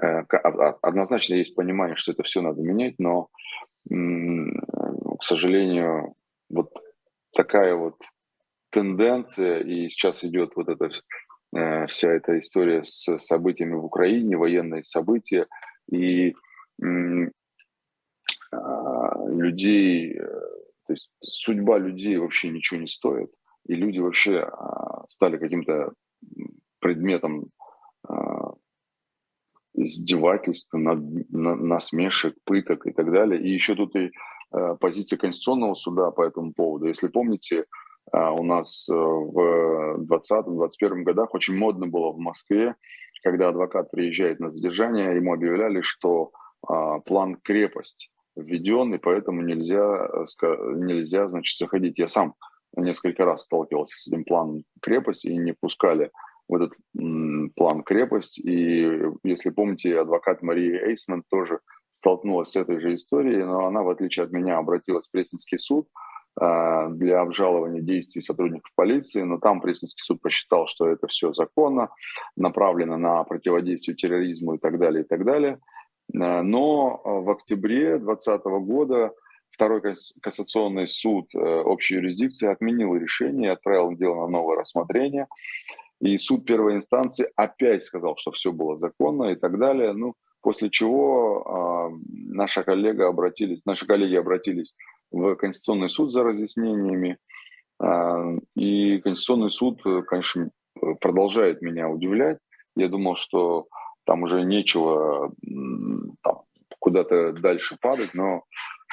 [0.00, 3.28] Э, а, однозначно есть понимание, что это все надо менять, но
[3.86, 6.14] к сожалению,
[6.48, 6.70] вот
[7.36, 7.96] такая вот
[8.74, 10.90] тенденция, и сейчас идет вот эта
[11.56, 15.46] э, вся эта история с событиями в Украине, военные события,
[15.90, 16.34] и
[18.52, 20.24] а, людей, э,
[20.86, 23.30] то есть судьба людей вообще ничего не стоит,
[23.68, 25.92] и люди вообще а, стали каким-то
[26.80, 27.46] предметом
[28.08, 28.54] а,
[29.74, 33.40] издевательств, насмешек, пыток и так далее.
[33.40, 34.10] И еще тут и
[34.52, 36.86] э, позиция Конституционного суда по этому поводу.
[36.86, 37.64] Если помните,
[38.12, 42.74] у нас э, в 2020-2021 годах очень модно было в Москве,
[43.22, 46.32] когда адвокат приезжает на задержание, ему объявляли, что
[46.68, 50.24] э, план крепость введен, и поэтому нельзя, э,
[50.76, 51.98] нельзя значит, заходить.
[51.98, 52.34] Я сам
[52.76, 56.10] несколько раз сталкивался с этим планом крепости и не пускали
[56.48, 56.72] в этот
[57.56, 58.38] план крепость.
[58.38, 63.88] И если помните, адвокат Мария Эйсман тоже столкнулась с этой же историей, но она, в
[63.88, 65.88] отличие от меня, обратилась в Пресненский суд
[66.36, 71.90] для обжалования действий сотрудников полиции, но там Пресненский суд посчитал, что это все законно,
[72.36, 75.60] направлено на противодействие терроризму и так далее, и так далее.
[76.12, 79.12] Э, но в октябре 2020 года
[79.54, 79.80] Второй
[80.20, 85.28] кассационный суд э, общей юрисдикции отменил решение отправил дело на новое рассмотрение.
[86.00, 89.92] И суд первой инстанции опять сказал, что все было законно и так далее.
[89.92, 91.96] Ну, после чего э,
[92.32, 94.74] наша коллега обратились, наши коллеги обратились
[95.14, 97.18] в Конституционный суд за разъяснениями.
[97.82, 100.50] Э, и Конституционный суд, конечно,
[101.00, 102.38] продолжает меня удивлять.
[102.76, 103.68] Я думал, что
[104.04, 105.32] там уже нечего
[106.22, 106.42] там,
[106.78, 108.44] куда-то дальше падать, но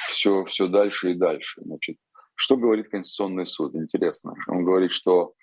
[0.09, 1.61] все, все дальше и дальше.
[1.63, 1.97] Значит,
[2.35, 3.75] что говорит Конституционный суд?
[3.75, 4.35] Интересно.
[4.47, 5.33] Он говорит, что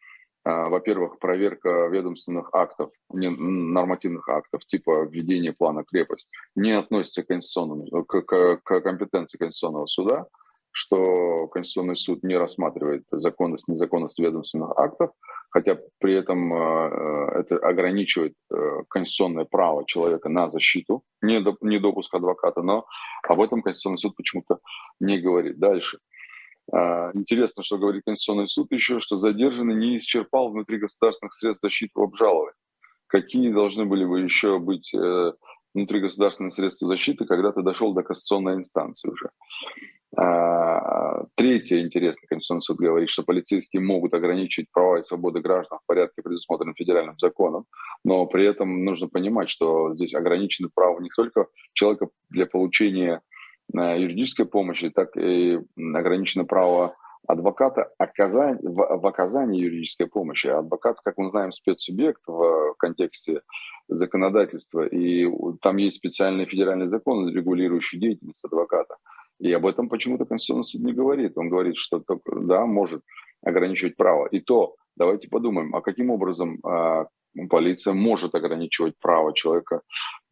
[0.45, 8.05] а, во-первых, проверка ведомственных актов, нормативных актов типа введения плана крепость не относится к, конституционному,
[8.05, 10.27] к, к, к компетенции Конституционного суда,
[10.71, 15.11] что Конституционный суд не рассматривает законность, незаконность ведомственных актов,
[15.51, 21.79] хотя при этом э, это ограничивает э, конституционное право человека на защиту, не, до, не
[21.79, 22.87] допуск адвоката, но
[23.23, 24.59] об этом Конституционный суд почему-то
[25.01, 25.59] не говорит.
[25.59, 25.99] Дальше.
[26.71, 32.03] Интересно, что говорит Конституционный суд еще, что задержанный не исчерпал внутри государственных средств защиты в
[32.03, 32.53] обжаловании.
[33.09, 35.33] Какие должны были бы еще быть э,
[35.75, 39.31] внутри государственных средств защиты, когда ты дошел до кассационной инстанции уже?
[40.21, 45.87] А, третье интересно, Конституционный суд говорит, что полицейские могут ограничивать права и свободы граждан в
[45.87, 47.67] порядке, предусмотренном федеральным законом,
[48.05, 53.21] но при этом нужно понимать, что здесь ограничены права не только человека для получения
[53.73, 56.97] э, юридической помощи, так и ограничено право
[57.29, 60.49] адвоката в оказании юридической помощи.
[60.49, 63.43] Адвокат, как мы знаем, спецсубъект в контексте
[63.87, 65.29] законодательства, и
[65.63, 68.97] там есть специальный федеральный закон, регулирующий деятельность адвоката.
[69.41, 71.33] И об этом почему-то Конституционный суд не говорит.
[71.37, 73.03] Он говорит, что да, может
[73.43, 74.27] ограничивать право.
[74.27, 77.05] И то, давайте подумаем, а каким образом э,
[77.49, 79.83] полиция может ограничивать право человека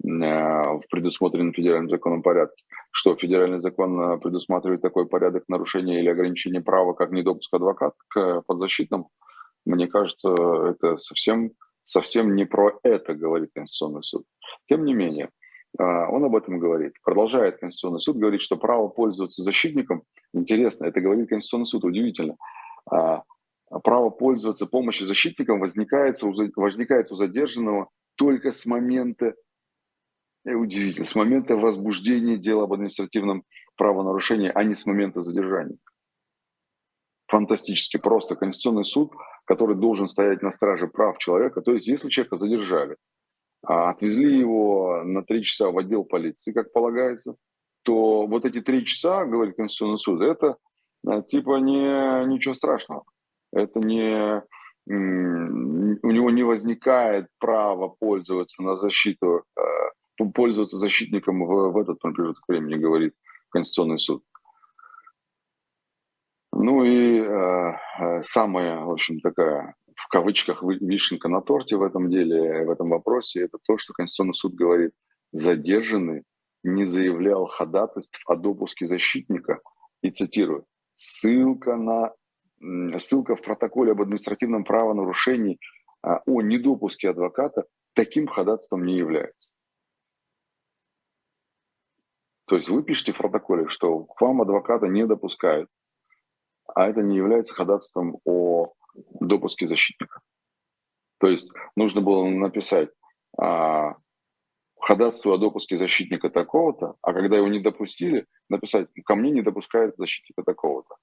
[0.05, 2.65] э, в предусмотренном федеральным законом порядке?
[2.91, 8.43] Что федеральный закон а, предусматривает такой порядок нарушения или ограничения права, как недопуск адвоката к
[8.47, 9.11] подзащитному?
[9.67, 11.51] Мне кажется, это совсем,
[11.83, 14.25] совсем не про это говорит Конституционный суд.
[14.65, 15.29] Тем не менее, а,
[15.79, 16.95] он об этом говорит.
[17.03, 22.37] Продолжает Конституционный суд, говорит, что право пользоваться защитником, интересно, это говорит Конституционный суд, удивительно,
[22.91, 23.23] а,
[23.83, 29.35] право пользоваться помощью защитником возникает, возникает у задержанного только с момента,
[30.45, 33.45] э, удивительно, с момента возбуждения дела об административном
[33.77, 35.77] правонарушении, а не с момента задержания.
[37.27, 38.37] Фантастически просто.
[38.37, 39.13] Конституционный суд,
[39.45, 42.97] который должен стоять на страже прав человека, то есть если человека задержали, а,
[43.67, 47.37] отвезли его на три часа в отдел полиции, как полагается,
[47.83, 50.57] то вот эти три часа, говорит Конституционный суд, это
[51.07, 53.05] а, типа не, ничего страшного.
[53.53, 54.43] Это не,
[54.87, 62.43] у него не возникает права пользоваться на защиту, а, пользоваться защитником в, в этот промежуток
[62.49, 63.15] времени, говорит
[63.51, 64.25] Конституционный суд.
[66.53, 72.65] Ну и э, самая, в общем, такая в кавычках вишенка на торте в этом деле,
[72.65, 74.93] в этом вопросе, это то, что Конституционный суд говорит,
[75.33, 76.23] задержанный
[76.63, 79.61] не заявлял ходатайств о допуске защитника,
[80.03, 82.13] и цитирую, ссылка, на,
[82.99, 85.59] ссылка в протоколе об административном правонарушении
[86.03, 89.51] а, о недопуске адвоката таким ходатайством не является.
[92.47, 95.69] То есть вы пишете в протоколе, что к вам адвоката не допускают,
[96.67, 98.73] а это не является ходатайством о
[99.21, 100.21] допуске защитника.
[101.19, 102.91] То есть нужно было написать
[103.39, 103.95] а,
[104.79, 109.97] ходатайство о допуске защитника такого-то, а когда его не допустили, написать «ко мне не допускают
[109.97, 110.97] защитника такого-то».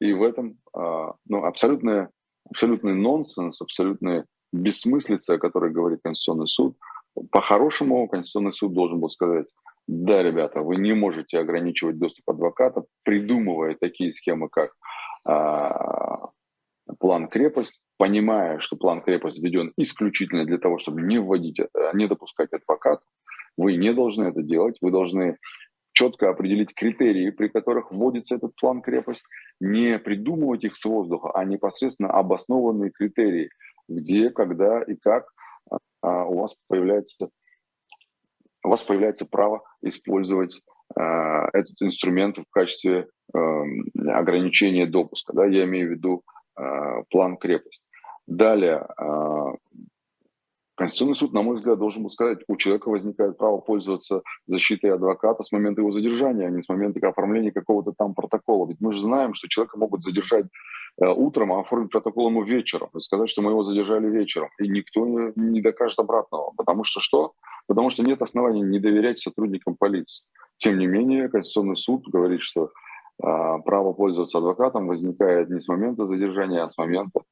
[0.00, 2.08] И в этом а, ну, абсолютный,
[2.48, 6.76] абсолютный нонсенс, абсолютная бессмыслица, о которой говорит Конституционный суд.
[7.30, 9.46] По-хорошему Конституционный суд должен был сказать,
[9.86, 14.72] да, ребята, вы не можете ограничивать доступ адвоката, придумывая такие схемы, как
[15.24, 16.29] а,
[17.00, 22.06] план крепость, понимая, что план крепость введен исключительно для того, чтобы не вводить, э, не
[22.06, 23.02] допускать адвоката,
[23.56, 25.38] вы не должны это делать, вы должны
[25.92, 29.24] четко определить критерии, при которых вводится этот план крепость,
[29.60, 33.50] не придумывать их с воздуха, а непосредственно обоснованные критерии,
[33.88, 35.26] где, когда и как
[36.00, 37.30] а, у вас появляется
[38.62, 40.60] у вас появляется право использовать
[40.94, 41.00] э,
[41.54, 43.38] этот инструмент в качестве э,
[44.06, 45.32] ограничения допуска.
[45.32, 45.46] Да?
[45.46, 46.22] Я имею в виду
[47.10, 47.84] план крепость.
[48.26, 49.44] Далее, э,
[50.76, 55.42] Конституционный суд, на мой взгляд, должен был сказать, у человека возникает право пользоваться защитой адвоката
[55.42, 58.66] с момента его задержания, а не с момента оформления какого-то там протокола.
[58.66, 60.46] Ведь мы же знаем, что человека могут задержать
[61.02, 64.48] э, утром, а оформить протокол ему вечером, и сказать, что мы его задержали вечером.
[64.58, 65.04] И никто
[65.36, 66.52] не докажет обратного.
[66.56, 67.32] Потому что что?
[67.66, 70.24] Потому что нет оснований не доверять сотрудникам полиции.
[70.56, 72.70] Тем не менее, Конституционный суд говорит, что
[73.20, 77.22] право пользоваться адвокатом возникает не с момента задержания, а с момента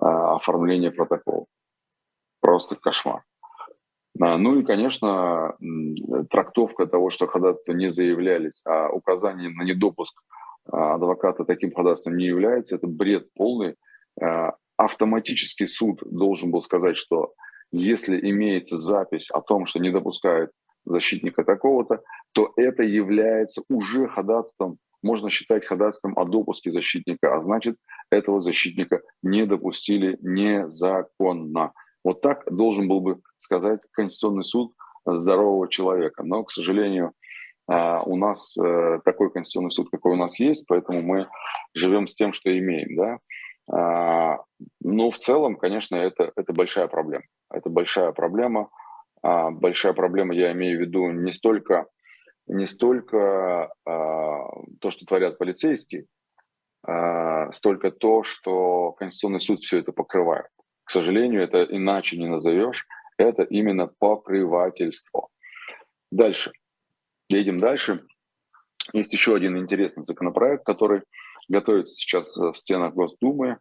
[0.00, 1.46] а, оформления протокола.
[2.40, 3.22] Просто кошмар.
[4.20, 5.56] А, ну и, конечно,
[6.30, 10.20] трактовка того, что ходатайства не заявлялись, а указание на недопуск
[10.70, 13.76] адвоката таким ходатайством не является, это бред полный.
[14.76, 17.34] Автоматический суд должен был сказать, что
[17.70, 20.50] если имеется запись о том, что не допускают
[20.84, 22.02] защитника такого-то,
[22.32, 27.76] то это является уже ходатайством можно считать ходатайством о допуске защитника, а значит,
[28.10, 31.72] этого защитника не допустили незаконно.
[32.04, 34.74] Вот так должен был бы сказать Конституционный суд
[35.04, 36.22] здорового человека.
[36.22, 37.12] Но, к сожалению,
[37.68, 41.26] а, у нас э, такой Конституционный суд, какой у нас есть, поэтому мы
[41.74, 42.96] живем с тем, что имеем.
[42.96, 43.18] Да?
[43.72, 44.38] А,
[44.80, 47.24] но в целом, конечно, это, это большая проблема.
[47.50, 48.70] Это большая проблема.
[49.22, 51.86] А, большая проблема, я имею в виду, не столько
[52.46, 54.46] не столько а,
[54.80, 56.06] то, что творят полицейские,
[56.86, 60.46] э, столько то, что Конституционный суд все это покрывает.
[60.84, 62.86] К сожалению, это иначе не назовешь.
[63.18, 65.28] Это именно покрывательство.
[66.10, 66.52] Дальше.
[67.28, 68.04] Едем дальше.
[68.92, 71.02] Есть еще один интересный законопроект, который
[71.48, 73.58] готовится сейчас в стенах Госдумы.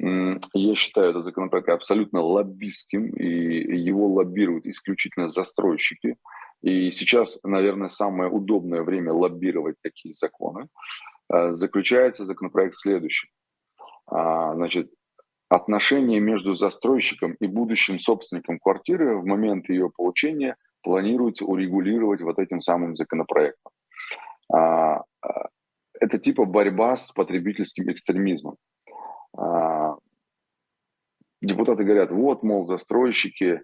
[0.00, 6.16] Я считаю этот законопроект абсолютно лоббистским, и его лоббируют исключительно застройщики.
[6.62, 10.68] И сейчас, наверное, самое удобное время лоббировать такие законы.
[11.32, 13.28] Э, заключается законопроект в следующем.
[14.06, 14.90] А, значит,
[15.48, 22.60] отношения между застройщиком и будущим собственником квартиры в момент ее получения планируется урегулировать вот этим
[22.60, 23.72] самым законопроектом.
[24.52, 25.48] А, а,
[26.00, 28.56] это типа борьба с потребительским экстремизмом.
[31.40, 33.60] Депутаты говорят, вот, мол, застройщики э,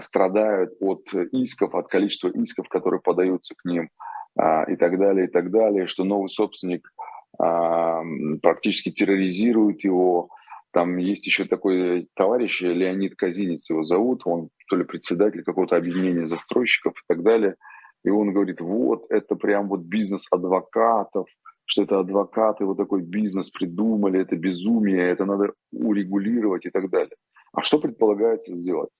[0.00, 3.90] страдают от исков, от количества исков, которые подаются к ним,
[4.36, 6.92] и так далее, и так далее, что новый собственник
[7.36, 10.28] практически терроризирует его,
[10.72, 16.26] там есть еще такой товарищ, Леонид Казинец его зовут, он то ли председатель какого-то объединения
[16.26, 17.56] застройщиков и так далее.
[18.04, 21.26] И он говорит, вот, это прям вот бизнес адвокатов,
[21.64, 27.16] что это адвокаты вот такой бизнес придумали, это безумие, это надо урегулировать и так далее.
[27.52, 28.90] А что предполагается сделать?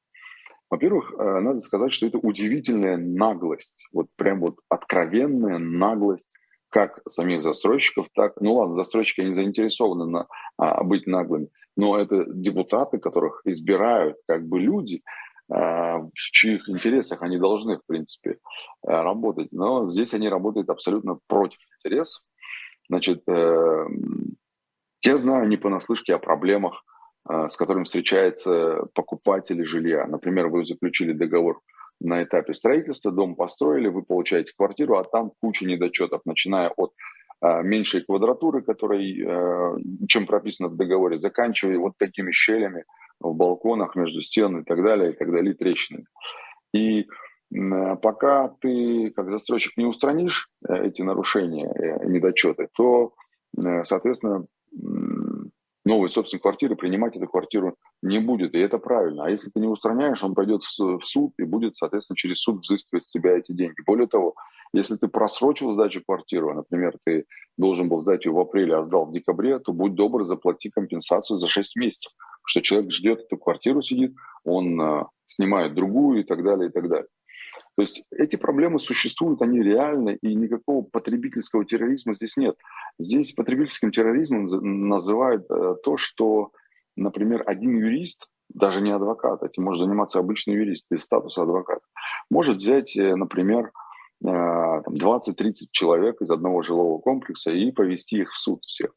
[0.71, 6.39] Во-первых, э, надо сказать, что это удивительная наглость, вот прям вот откровенная наглость
[6.71, 12.25] как самих застройщиков, так, ну ладно, застройщики не заинтересованы на, а, быть наглыми, но это
[12.29, 15.03] депутаты, которых избирают как бы люди,
[15.51, 18.39] а, в чьих интересах они должны, в принципе,
[18.87, 19.49] а, работать.
[19.51, 22.23] Но здесь они работают абсолютно против интересов.
[22.89, 23.87] Значит, э,
[25.03, 26.85] я знаю не понаслышке о проблемах,
[27.29, 30.07] с которыми встречаются покупатели жилья.
[30.07, 31.61] Например, вы заключили договор
[32.01, 36.93] на этапе строительства, дом построили, вы получаете квартиру, а там куча недочетов, начиная от
[37.43, 39.77] э, меньшей квадратуры, которой, э,
[40.09, 42.85] чем прописано в договоре, заканчивая вот такими щелями
[43.21, 46.07] в балконах, между стен и так далее, и так далее, трещинами.
[46.73, 47.07] И
[47.51, 53.13] пока ты, как застройщик, не устранишь э, эти нарушения, э, недочеты, то,
[53.59, 54.47] э, соответственно,
[55.91, 59.25] новый собственник квартиры принимать эту квартиру не будет, и это правильно.
[59.25, 63.03] А если ты не устраняешь, он пойдет в суд и будет, соответственно, через суд взыскивать
[63.03, 63.83] с себя эти деньги.
[63.85, 64.35] Более того,
[64.73, 67.25] если ты просрочил сдачу квартиры, например, ты
[67.59, 71.37] должен был сдать ее в апреле, а сдал в декабре, то будь добр, заплати компенсацию
[71.37, 72.13] за 6 месяцев.
[72.47, 74.15] Что человек ждет эту квартиру, сидит,
[74.45, 77.09] он э, снимает другую и так далее, и так далее.
[77.77, 82.57] То есть эти проблемы существуют, они реальны, и никакого потребительского терроризма здесь нет.
[82.99, 84.47] Здесь потребительским терроризмом
[84.89, 86.53] называют э, то, что,
[86.97, 91.83] например, один юрист, даже не адвокат, этим может заниматься обычный юрист без статуса адвоката,
[92.31, 93.73] может взять, э, например,
[94.23, 98.91] 20-30 э, человек из одного жилого комплекса и повести их в суд всех.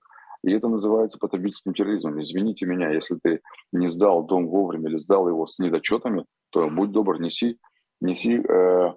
[0.44, 2.22] И это называется потребительским терроризмом.
[2.22, 3.40] Извините меня, если ты
[3.72, 7.58] не сдал дом вовремя или сдал его с недочетами, то будь добр, неси
[8.04, 8.94] неси э,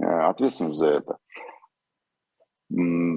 [0.00, 1.16] э, ответственность за это.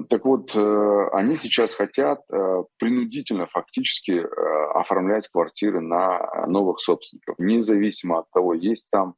[0.08, 4.24] Так вот, э, они сейчас хотят э, принудительно фактически
[4.76, 9.14] оформлять квартиры на новых собственников, независимо от того, есть там,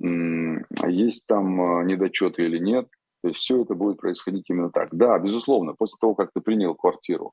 [0.00, 2.88] есть там недочеты или нет.
[3.22, 4.88] То есть все это будет происходить именно так.
[4.92, 7.32] Да, безусловно, после того, как ты принял квартиру,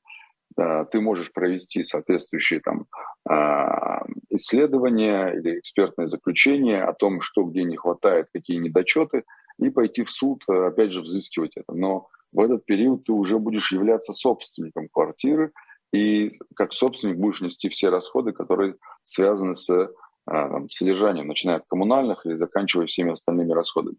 [0.55, 2.85] ты можешь провести соответствующие там
[3.27, 9.23] а, исследования или экспертное заключение о том, что где не хватает, какие недочеты,
[9.57, 11.73] и пойти в суд, опять же, взыскивать это.
[11.73, 15.51] Но в этот период ты уже будешь являться собственником квартиры,
[15.93, 18.75] и как собственник будешь нести все расходы, которые
[19.05, 23.97] связаны с а, там, содержанием, начиная от коммунальных и заканчивая всеми остальными расходами.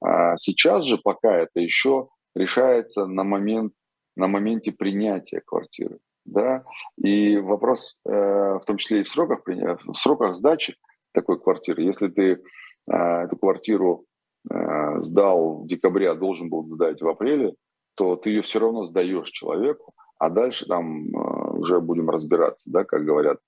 [0.00, 3.72] А сейчас же пока это еще решается на момент
[4.18, 5.98] на моменте принятия квартиры.
[6.24, 6.64] Да?
[6.96, 10.76] И вопрос, э, в том числе и в сроках, в сроках сдачи
[11.12, 12.42] такой квартиры, если ты
[12.90, 14.04] э, эту квартиру
[14.50, 17.54] э, сдал в декабре, а должен был сдать в апреле,
[17.94, 22.84] то ты ее все равно сдаешь человеку, а дальше там э, уже будем разбираться, да,
[22.84, 23.38] как говорят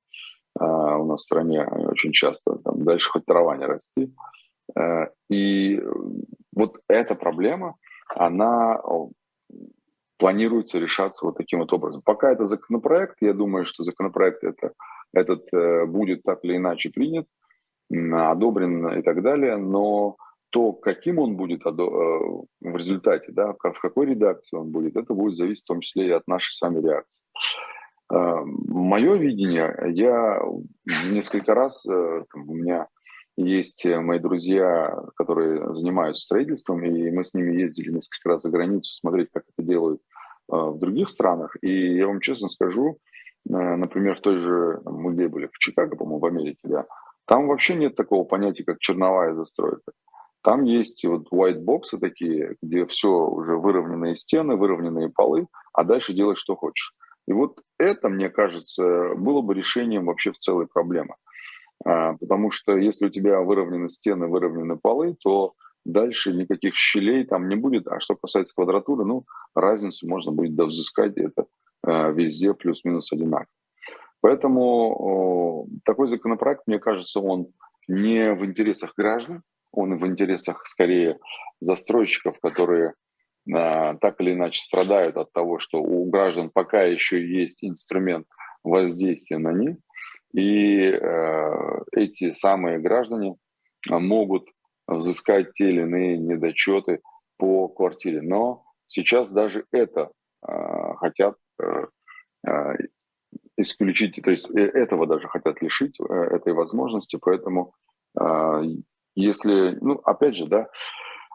[0.58, 4.14] э, у нас в стране очень часто, там, дальше хоть трава не расти.
[4.76, 5.82] Э, и
[6.54, 7.76] вот эта проблема,
[8.16, 8.80] она
[10.20, 12.02] планируется решаться вот таким вот образом.
[12.04, 14.72] Пока это законопроект, я думаю, что законопроект это,
[15.12, 17.26] этот э, будет так или иначе принят,
[17.90, 20.16] одобрен и так далее, но
[20.50, 25.36] то, каким он будет э, в результате, да, в какой редакции он будет, это будет
[25.36, 27.24] зависеть в том числе и от нашей с вами реакции.
[28.12, 30.40] Э, Мое видение, я
[31.10, 32.88] несколько раз, у меня
[33.42, 38.92] есть мои друзья, которые занимаются строительством, и мы с ними ездили несколько раз за границу
[38.94, 40.00] смотреть, как это делают
[40.48, 41.56] в других странах.
[41.62, 42.98] И я вам честно скажу,
[43.44, 46.86] например, в той же, мы где были, в Чикаго, по-моему, в Америке, да,
[47.26, 49.92] там вообще нет такого понятия, как черновая застройка.
[50.42, 56.14] Там есть вот white боксы такие, где все уже выровненные стены, выровненные полы, а дальше
[56.14, 56.94] делай, что хочешь.
[57.28, 61.14] И вот это, мне кажется, было бы решением вообще в целой проблемы.
[61.84, 65.54] А, потому что если у тебя выровнены стены, выровнены полы, то
[65.84, 67.86] дальше никаких щелей там не будет.
[67.88, 69.24] А что касается квадратуры, ну,
[69.54, 71.46] разницу можно будет довзыскать, это
[71.82, 73.48] а, везде плюс-минус одинаково.
[74.22, 77.46] Поэтому такой законопроект, мне кажется, он
[77.88, 81.18] не в интересах граждан, он в интересах скорее
[81.60, 82.94] застройщиков, которые
[83.52, 88.26] а, так или иначе страдают от того, что у граждан пока еще есть инструмент
[88.62, 89.76] воздействия на них,
[90.32, 93.36] и э, эти самые граждане
[93.88, 94.48] могут
[94.86, 97.00] взыскать те или иные недочеты
[97.36, 98.22] по квартире.
[98.22, 100.10] Но сейчас даже это
[100.46, 101.86] э, хотят э,
[102.46, 102.74] э
[103.56, 107.74] исключить, то есть э, этого даже хотят лишить, э, этой возможности, поэтому
[108.18, 108.62] э,
[109.14, 110.68] если, ну, опять же, да,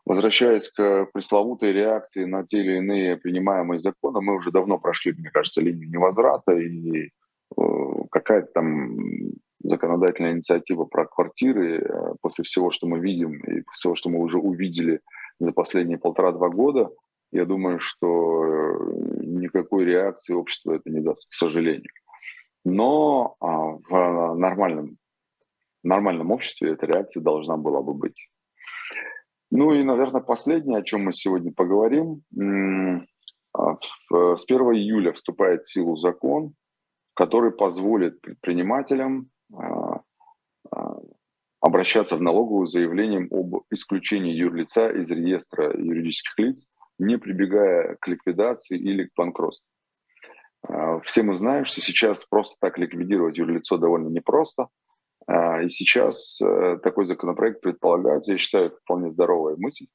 [0.06, 5.30] возвращаясь к пресловутой реакции на те или иные принимаемые законы, мы уже давно прошли, мне
[5.30, 7.10] кажется, линию невозврата, и э,
[8.12, 8.98] какая-то там
[9.64, 14.20] законодательная инициатива про квартиры э, после всего, что мы видим, и после всего, что мы
[14.20, 15.02] уже увидели
[15.40, 16.90] за последние полтора-два года,
[17.32, 21.92] я думаю, что э, никакой реакции общества это не даст, к сожалению.
[22.64, 24.98] Но а, в нормальном
[25.84, 28.28] нормальном обществе эта реакция должна была бы быть.
[29.52, 32.24] Ну и, наверное, последнее, о чем мы сегодня поговорим.
[33.54, 33.78] А,
[34.36, 36.56] с 1 июля вступает в силу закон,
[37.16, 40.02] который позволит предпринимателям а,
[40.72, 41.00] а,
[41.62, 46.68] обращаться в налоговую заявлением об исключении юрлица из реестра юридических лиц,
[47.00, 49.68] не прибегая к ликвидации или к банкротству.
[51.04, 54.68] Все мы знаем, что сейчас просто так ликвидировать юрлицо довольно непросто–
[55.28, 59.88] а, и сейчас э, такой законопроект предполагается, я считаю, вполне здоровая мысль,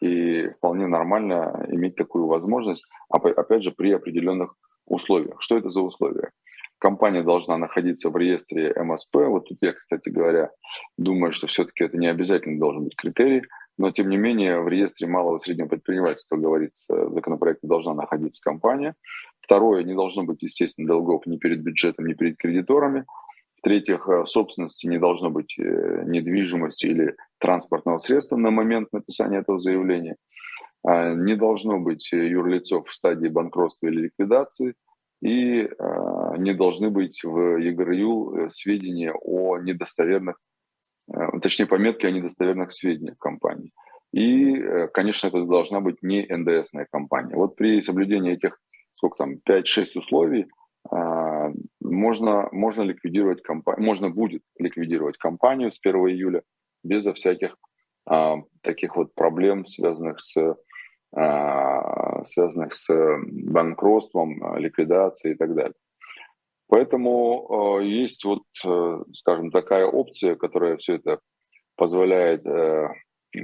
[0.00, 4.56] и вполне нормально иметь такую возможность, опять же, при определенных
[4.86, 5.40] условиях.
[5.40, 6.32] Что это за условия?
[6.78, 9.16] Компания должна находиться в реестре МСП.
[9.16, 10.50] Вот тут я, кстати говоря,
[10.98, 13.42] думаю, что все-таки это не обязательно должен быть критерий,
[13.78, 18.42] но тем не менее в реестре малого и среднего предпринимательства, говорится, в законопроекте должна находиться
[18.42, 18.94] компания.
[19.40, 23.04] Второе, не должно быть, естественно, долгов ни перед бюджетом, ни перед кредиторами.
[23.56, 29.58] В-третьих, э, собственности не должно быть э, недвижимости или транспортного средства на момент написания этого
[29.58, 30.16] заявления.
[30.86, 34.74] Не должно быть юрлицов в стадии банкротства или ликвидации.
[35.24, 40.38] И а, не должны быть в ЕГРЮ э, сведения о недостоверных,
[41.42, 43.72] точнее, пометки о недостоверных сведениях компании.
[44.12, 44.56] И,
[44.92, 47.36] конечно, это должна быть не НДСная компания.
[47.36, 48.60] Вот при соблюдении этих,
[48.96, 50.46] сколько там, 5-6 условий–
[51.80, 56.42] можно, можно ликвидировать компанию, можно будет ликвидировать компанию с 1 июля
[56.82, 57.56] безо всяких
[58.06, 60.56] а, таких вот проблем, связанных с,
[61.14, 62.92] связанных с
[63.22, 65.74] банкротством, ликвидацией и так далее.
[66.68, 71.20] Поэтому э, есть вот, э, скажем, такая опция, которая все это
[71.76, 72.88] позволяет, э,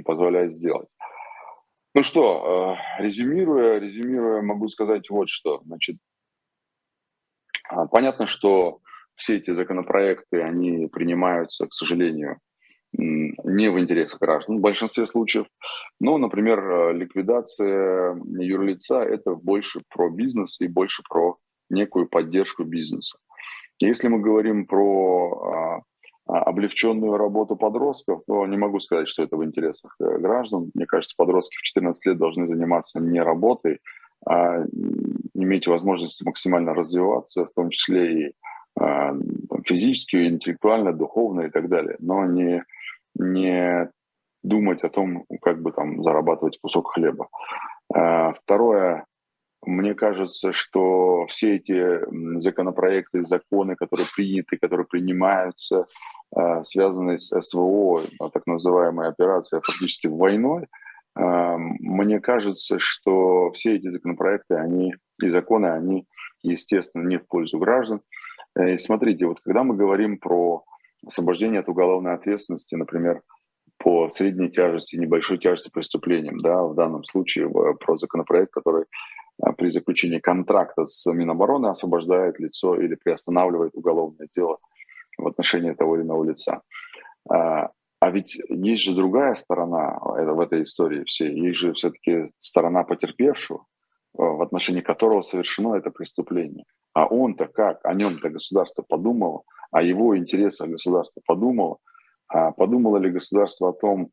[0.03, 0.89] позволяет сделать.
[1.93, 5.61] Ну что, резюмируя, резюмируя, могу сказать вот что.
[5.65, 5.97] Значит,
[7.69, 8.79] а, понятно, что
[9.15, 12.39] все эти законопроекты, они принимаются, к сожалению,
[12.93, 15.45] не в интересах граждан в большинстве случаев.
[15.99, 21.37] Но, например, э, ликвидация юрлица– это больше про бизнес и больше про
[21.69, 23.17] некую поддержку бизнеса.
[23.79, 25.81] Если мы говорим про а,
[26.27, 30.69] а, облегченную работу подростков, то не могу сказать, что это в интересах э, граждан.
[30.73, 33.79] Мне кажется, подростки в 14 лет должны заниматься не работой,
[34.27, 34.63] а
[35.33, 38.33] иметь возможность максимально развиваться, в том числе и
[38.79, 39.13] а,
[39.65, 42.63] физически, интеллектуально, духовно и так далее, но не,
[43.15, 43.89] не
[44.43, 47.27] думать о том, как бы там зарабатывать кусок хлеба.
[47.93, 49.05] А, второе,
[49.63, 51.99] мне кажется, что все эти
[52.39, 55.85] законопроекты, законы, которые приняты, которые принимаются,
[56.35, 58.01] а, связанные с СВО,
[58.33, 60.67] так называемая операция фактически войной,
[61.13, 66.07] мне кажется, что все эти законопроекты, они и законы, они,
[66.41, 68.01] естественно, не в пользу граждан.
[68.57, 70.63] Э, и смотрите, вот когда мы говорим про
[71.05, 73.21] освобождение от уголовной ответственности, например,
[73.77, 77.49] по средней тяжести, небольшой тяжести преступлениям, да, в данном случае
[77.79, 78.85] про законопроект, который
[79.41, 84.59] а, при заключении контракта с Минобороны освобождает лицо или приостанавливает уголовное дело
[85.17, 86.61] в отношении того или иного лица.
[87.29, 91.31] А, а ведь есть же другая сторона в этой истории всей.
[91.39, 93.65] Есть же все-таки сторона потерпевшего.
[94.13, 96.65] в отношении которого совершено это преступление.
[96.93, 97.79] А он-то как?
[97.85, 101.77] О нем-то государство подумало, о его интересах государство подумало.
[102.27, 104.09] А подумало ли государство о том,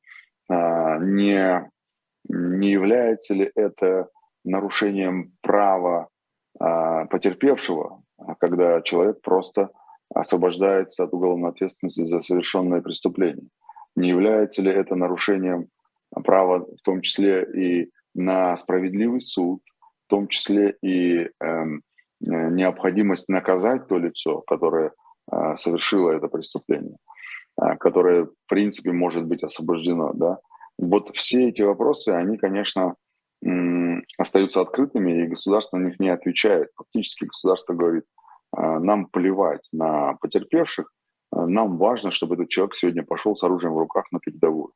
[0.48, 1.70] а, не,
[2.28, 4.09] не является ли это
[4.44, 6.09] нарушением права
[6.59, 8.02] а, потерпевшего,
[8.40, 9.70] когда человек просто
[10.14, 13.48] освобождается от уголовной ответственности за совершенное преступление?
[13.94, 15.68] Не является ли это нарушением
[16.24, 19.61] права в том числе и на справедливый суд,
[20.06, 21.80] в том числе и эм, э,
[22.20, 24.92] необходимость наказать то лицо, которое
[25.30, 26.96] э, совершило это преступление,
[27.60, 30.12] э, которое, в принципе, может быть освобождено.
[30.14, 30.38] Да?
[30.78, 32.94] Вот все эти вопросы, они, конечно,
[34.18, 36.70] остаются открытыми, и государство на них не отвечает.
[36.76, 38.04] Фактически государство говорит,
[38.56, 40.90] э, нам плевать на потерпевших,
[41.30, 44.72] нам важно, чтобы этот человек сегодня пошел с оружием в руках на передовую.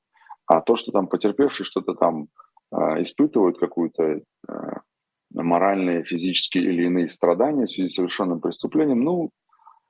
[0.47, 2.29] А то, что там потерпевший что-то там
[2.71, 4.21] испытывают, какую-то
[5.33, 9.31] моральные, физические или иные страдания в связи с совершенным преступлением, ну,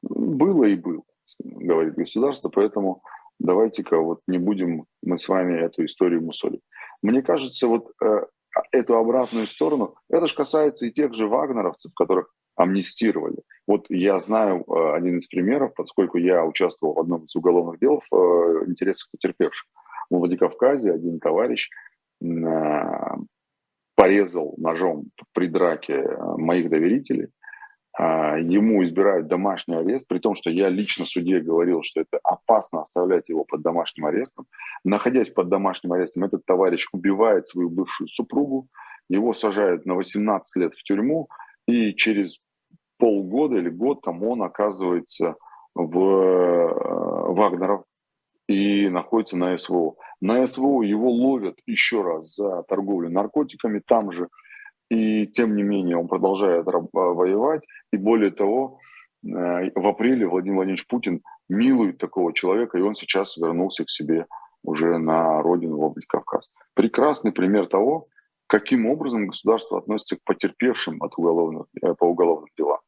[0.02, 1.02] было и было,
[1.40, 3.02] говорит государство, поэтому
[3.38, 6.62] давайте-ка вот не будем мы с вами эту историю мусолить.
[7.02, 8.26] Мне кажется, вот э,
[8.70, 13.38] эту обратную сторону, это же касается и тех же вагнеровцев, которых амнистировали.
[13.66, 18.00] Вот я знаю э, один из примеров, поскольку я участвовал в одном из уголовных дел
[18.10, 19.68] в э, интересах потерпевших.
[20.10, 21.70] В Владикавказе один товарищ
[22.20, 22.26] э,
[23.94, 27.28] порезал ножом при драке э, моих доверителей.
[28.02, 32.80] Э, ему избирают домашний арест, при том, что я лично суде говорил, что это опасно
[32.80, 34.46] оставлять его под домашним арестом.
[34.82, 38.66] Находясь под домашним арестом, этот товарищ убивает свою бывшую супругу,
[39.08, 41.28] его сажают на 18 лет в тюрьму,
[41.68, 42.40] и через
[42.98, 45.36] полгода или год там он оказывается
[45.74, 47.84] в Вагнеров
[48.48, 49.94] и находится на СВО.
[50.20, 54.28] На СВО его ловят еще раз за торговлю наркотиками там же,
[54.92, 57.66] и тем не менее он продолжает а, воевать.
[57.92, 58.78] И более того,
[59.24, 64.26] э, в апреле Владимир Владимирович Путин милует такого человека, и он сейчас вернулся к себе
[64.62, 66.52] уже на родину, в Кавказ.
[66.74, 68.08] Прекрасный пример того,
[68.46, 72.80] каким образом государство относится к потерпевшим от уголовных, э, по уголовным делам.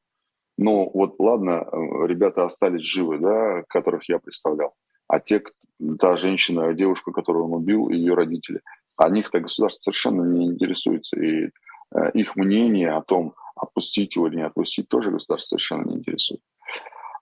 [0.58, 4.74] Ну вот ладно, э, ребята остались живы, да, которых я представлял.
[5.08, 5.42] А те,
[5.98, 8.60] та женщина, девушка, которую он убил, и ее родители,
[8.96, 11.18] о них-то государство совершенно не интересуется.
[11.18, 11.50] И э,
[12.14, 16.40] их мнение о том, отпустить его или не отпустить, тоже государство совершенно не интересует.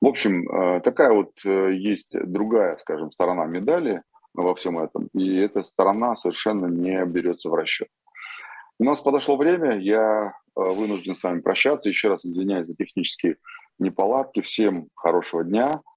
[0.01, 4.03] В общем, э, такая вот э, есть другая, скажем, сторона медали
[4.35, 7.89] во всем этом, и эта сторона совершенно не берется в расчет.
[8.79, 11.89] У нас подошло время, я вынужден с вами прощаться.
[11.89, 13.37] Еще раз извиняюсь за технические
[13.79, 14.41] неполадки.
[14.41, 15.83] Всем хорошего дня.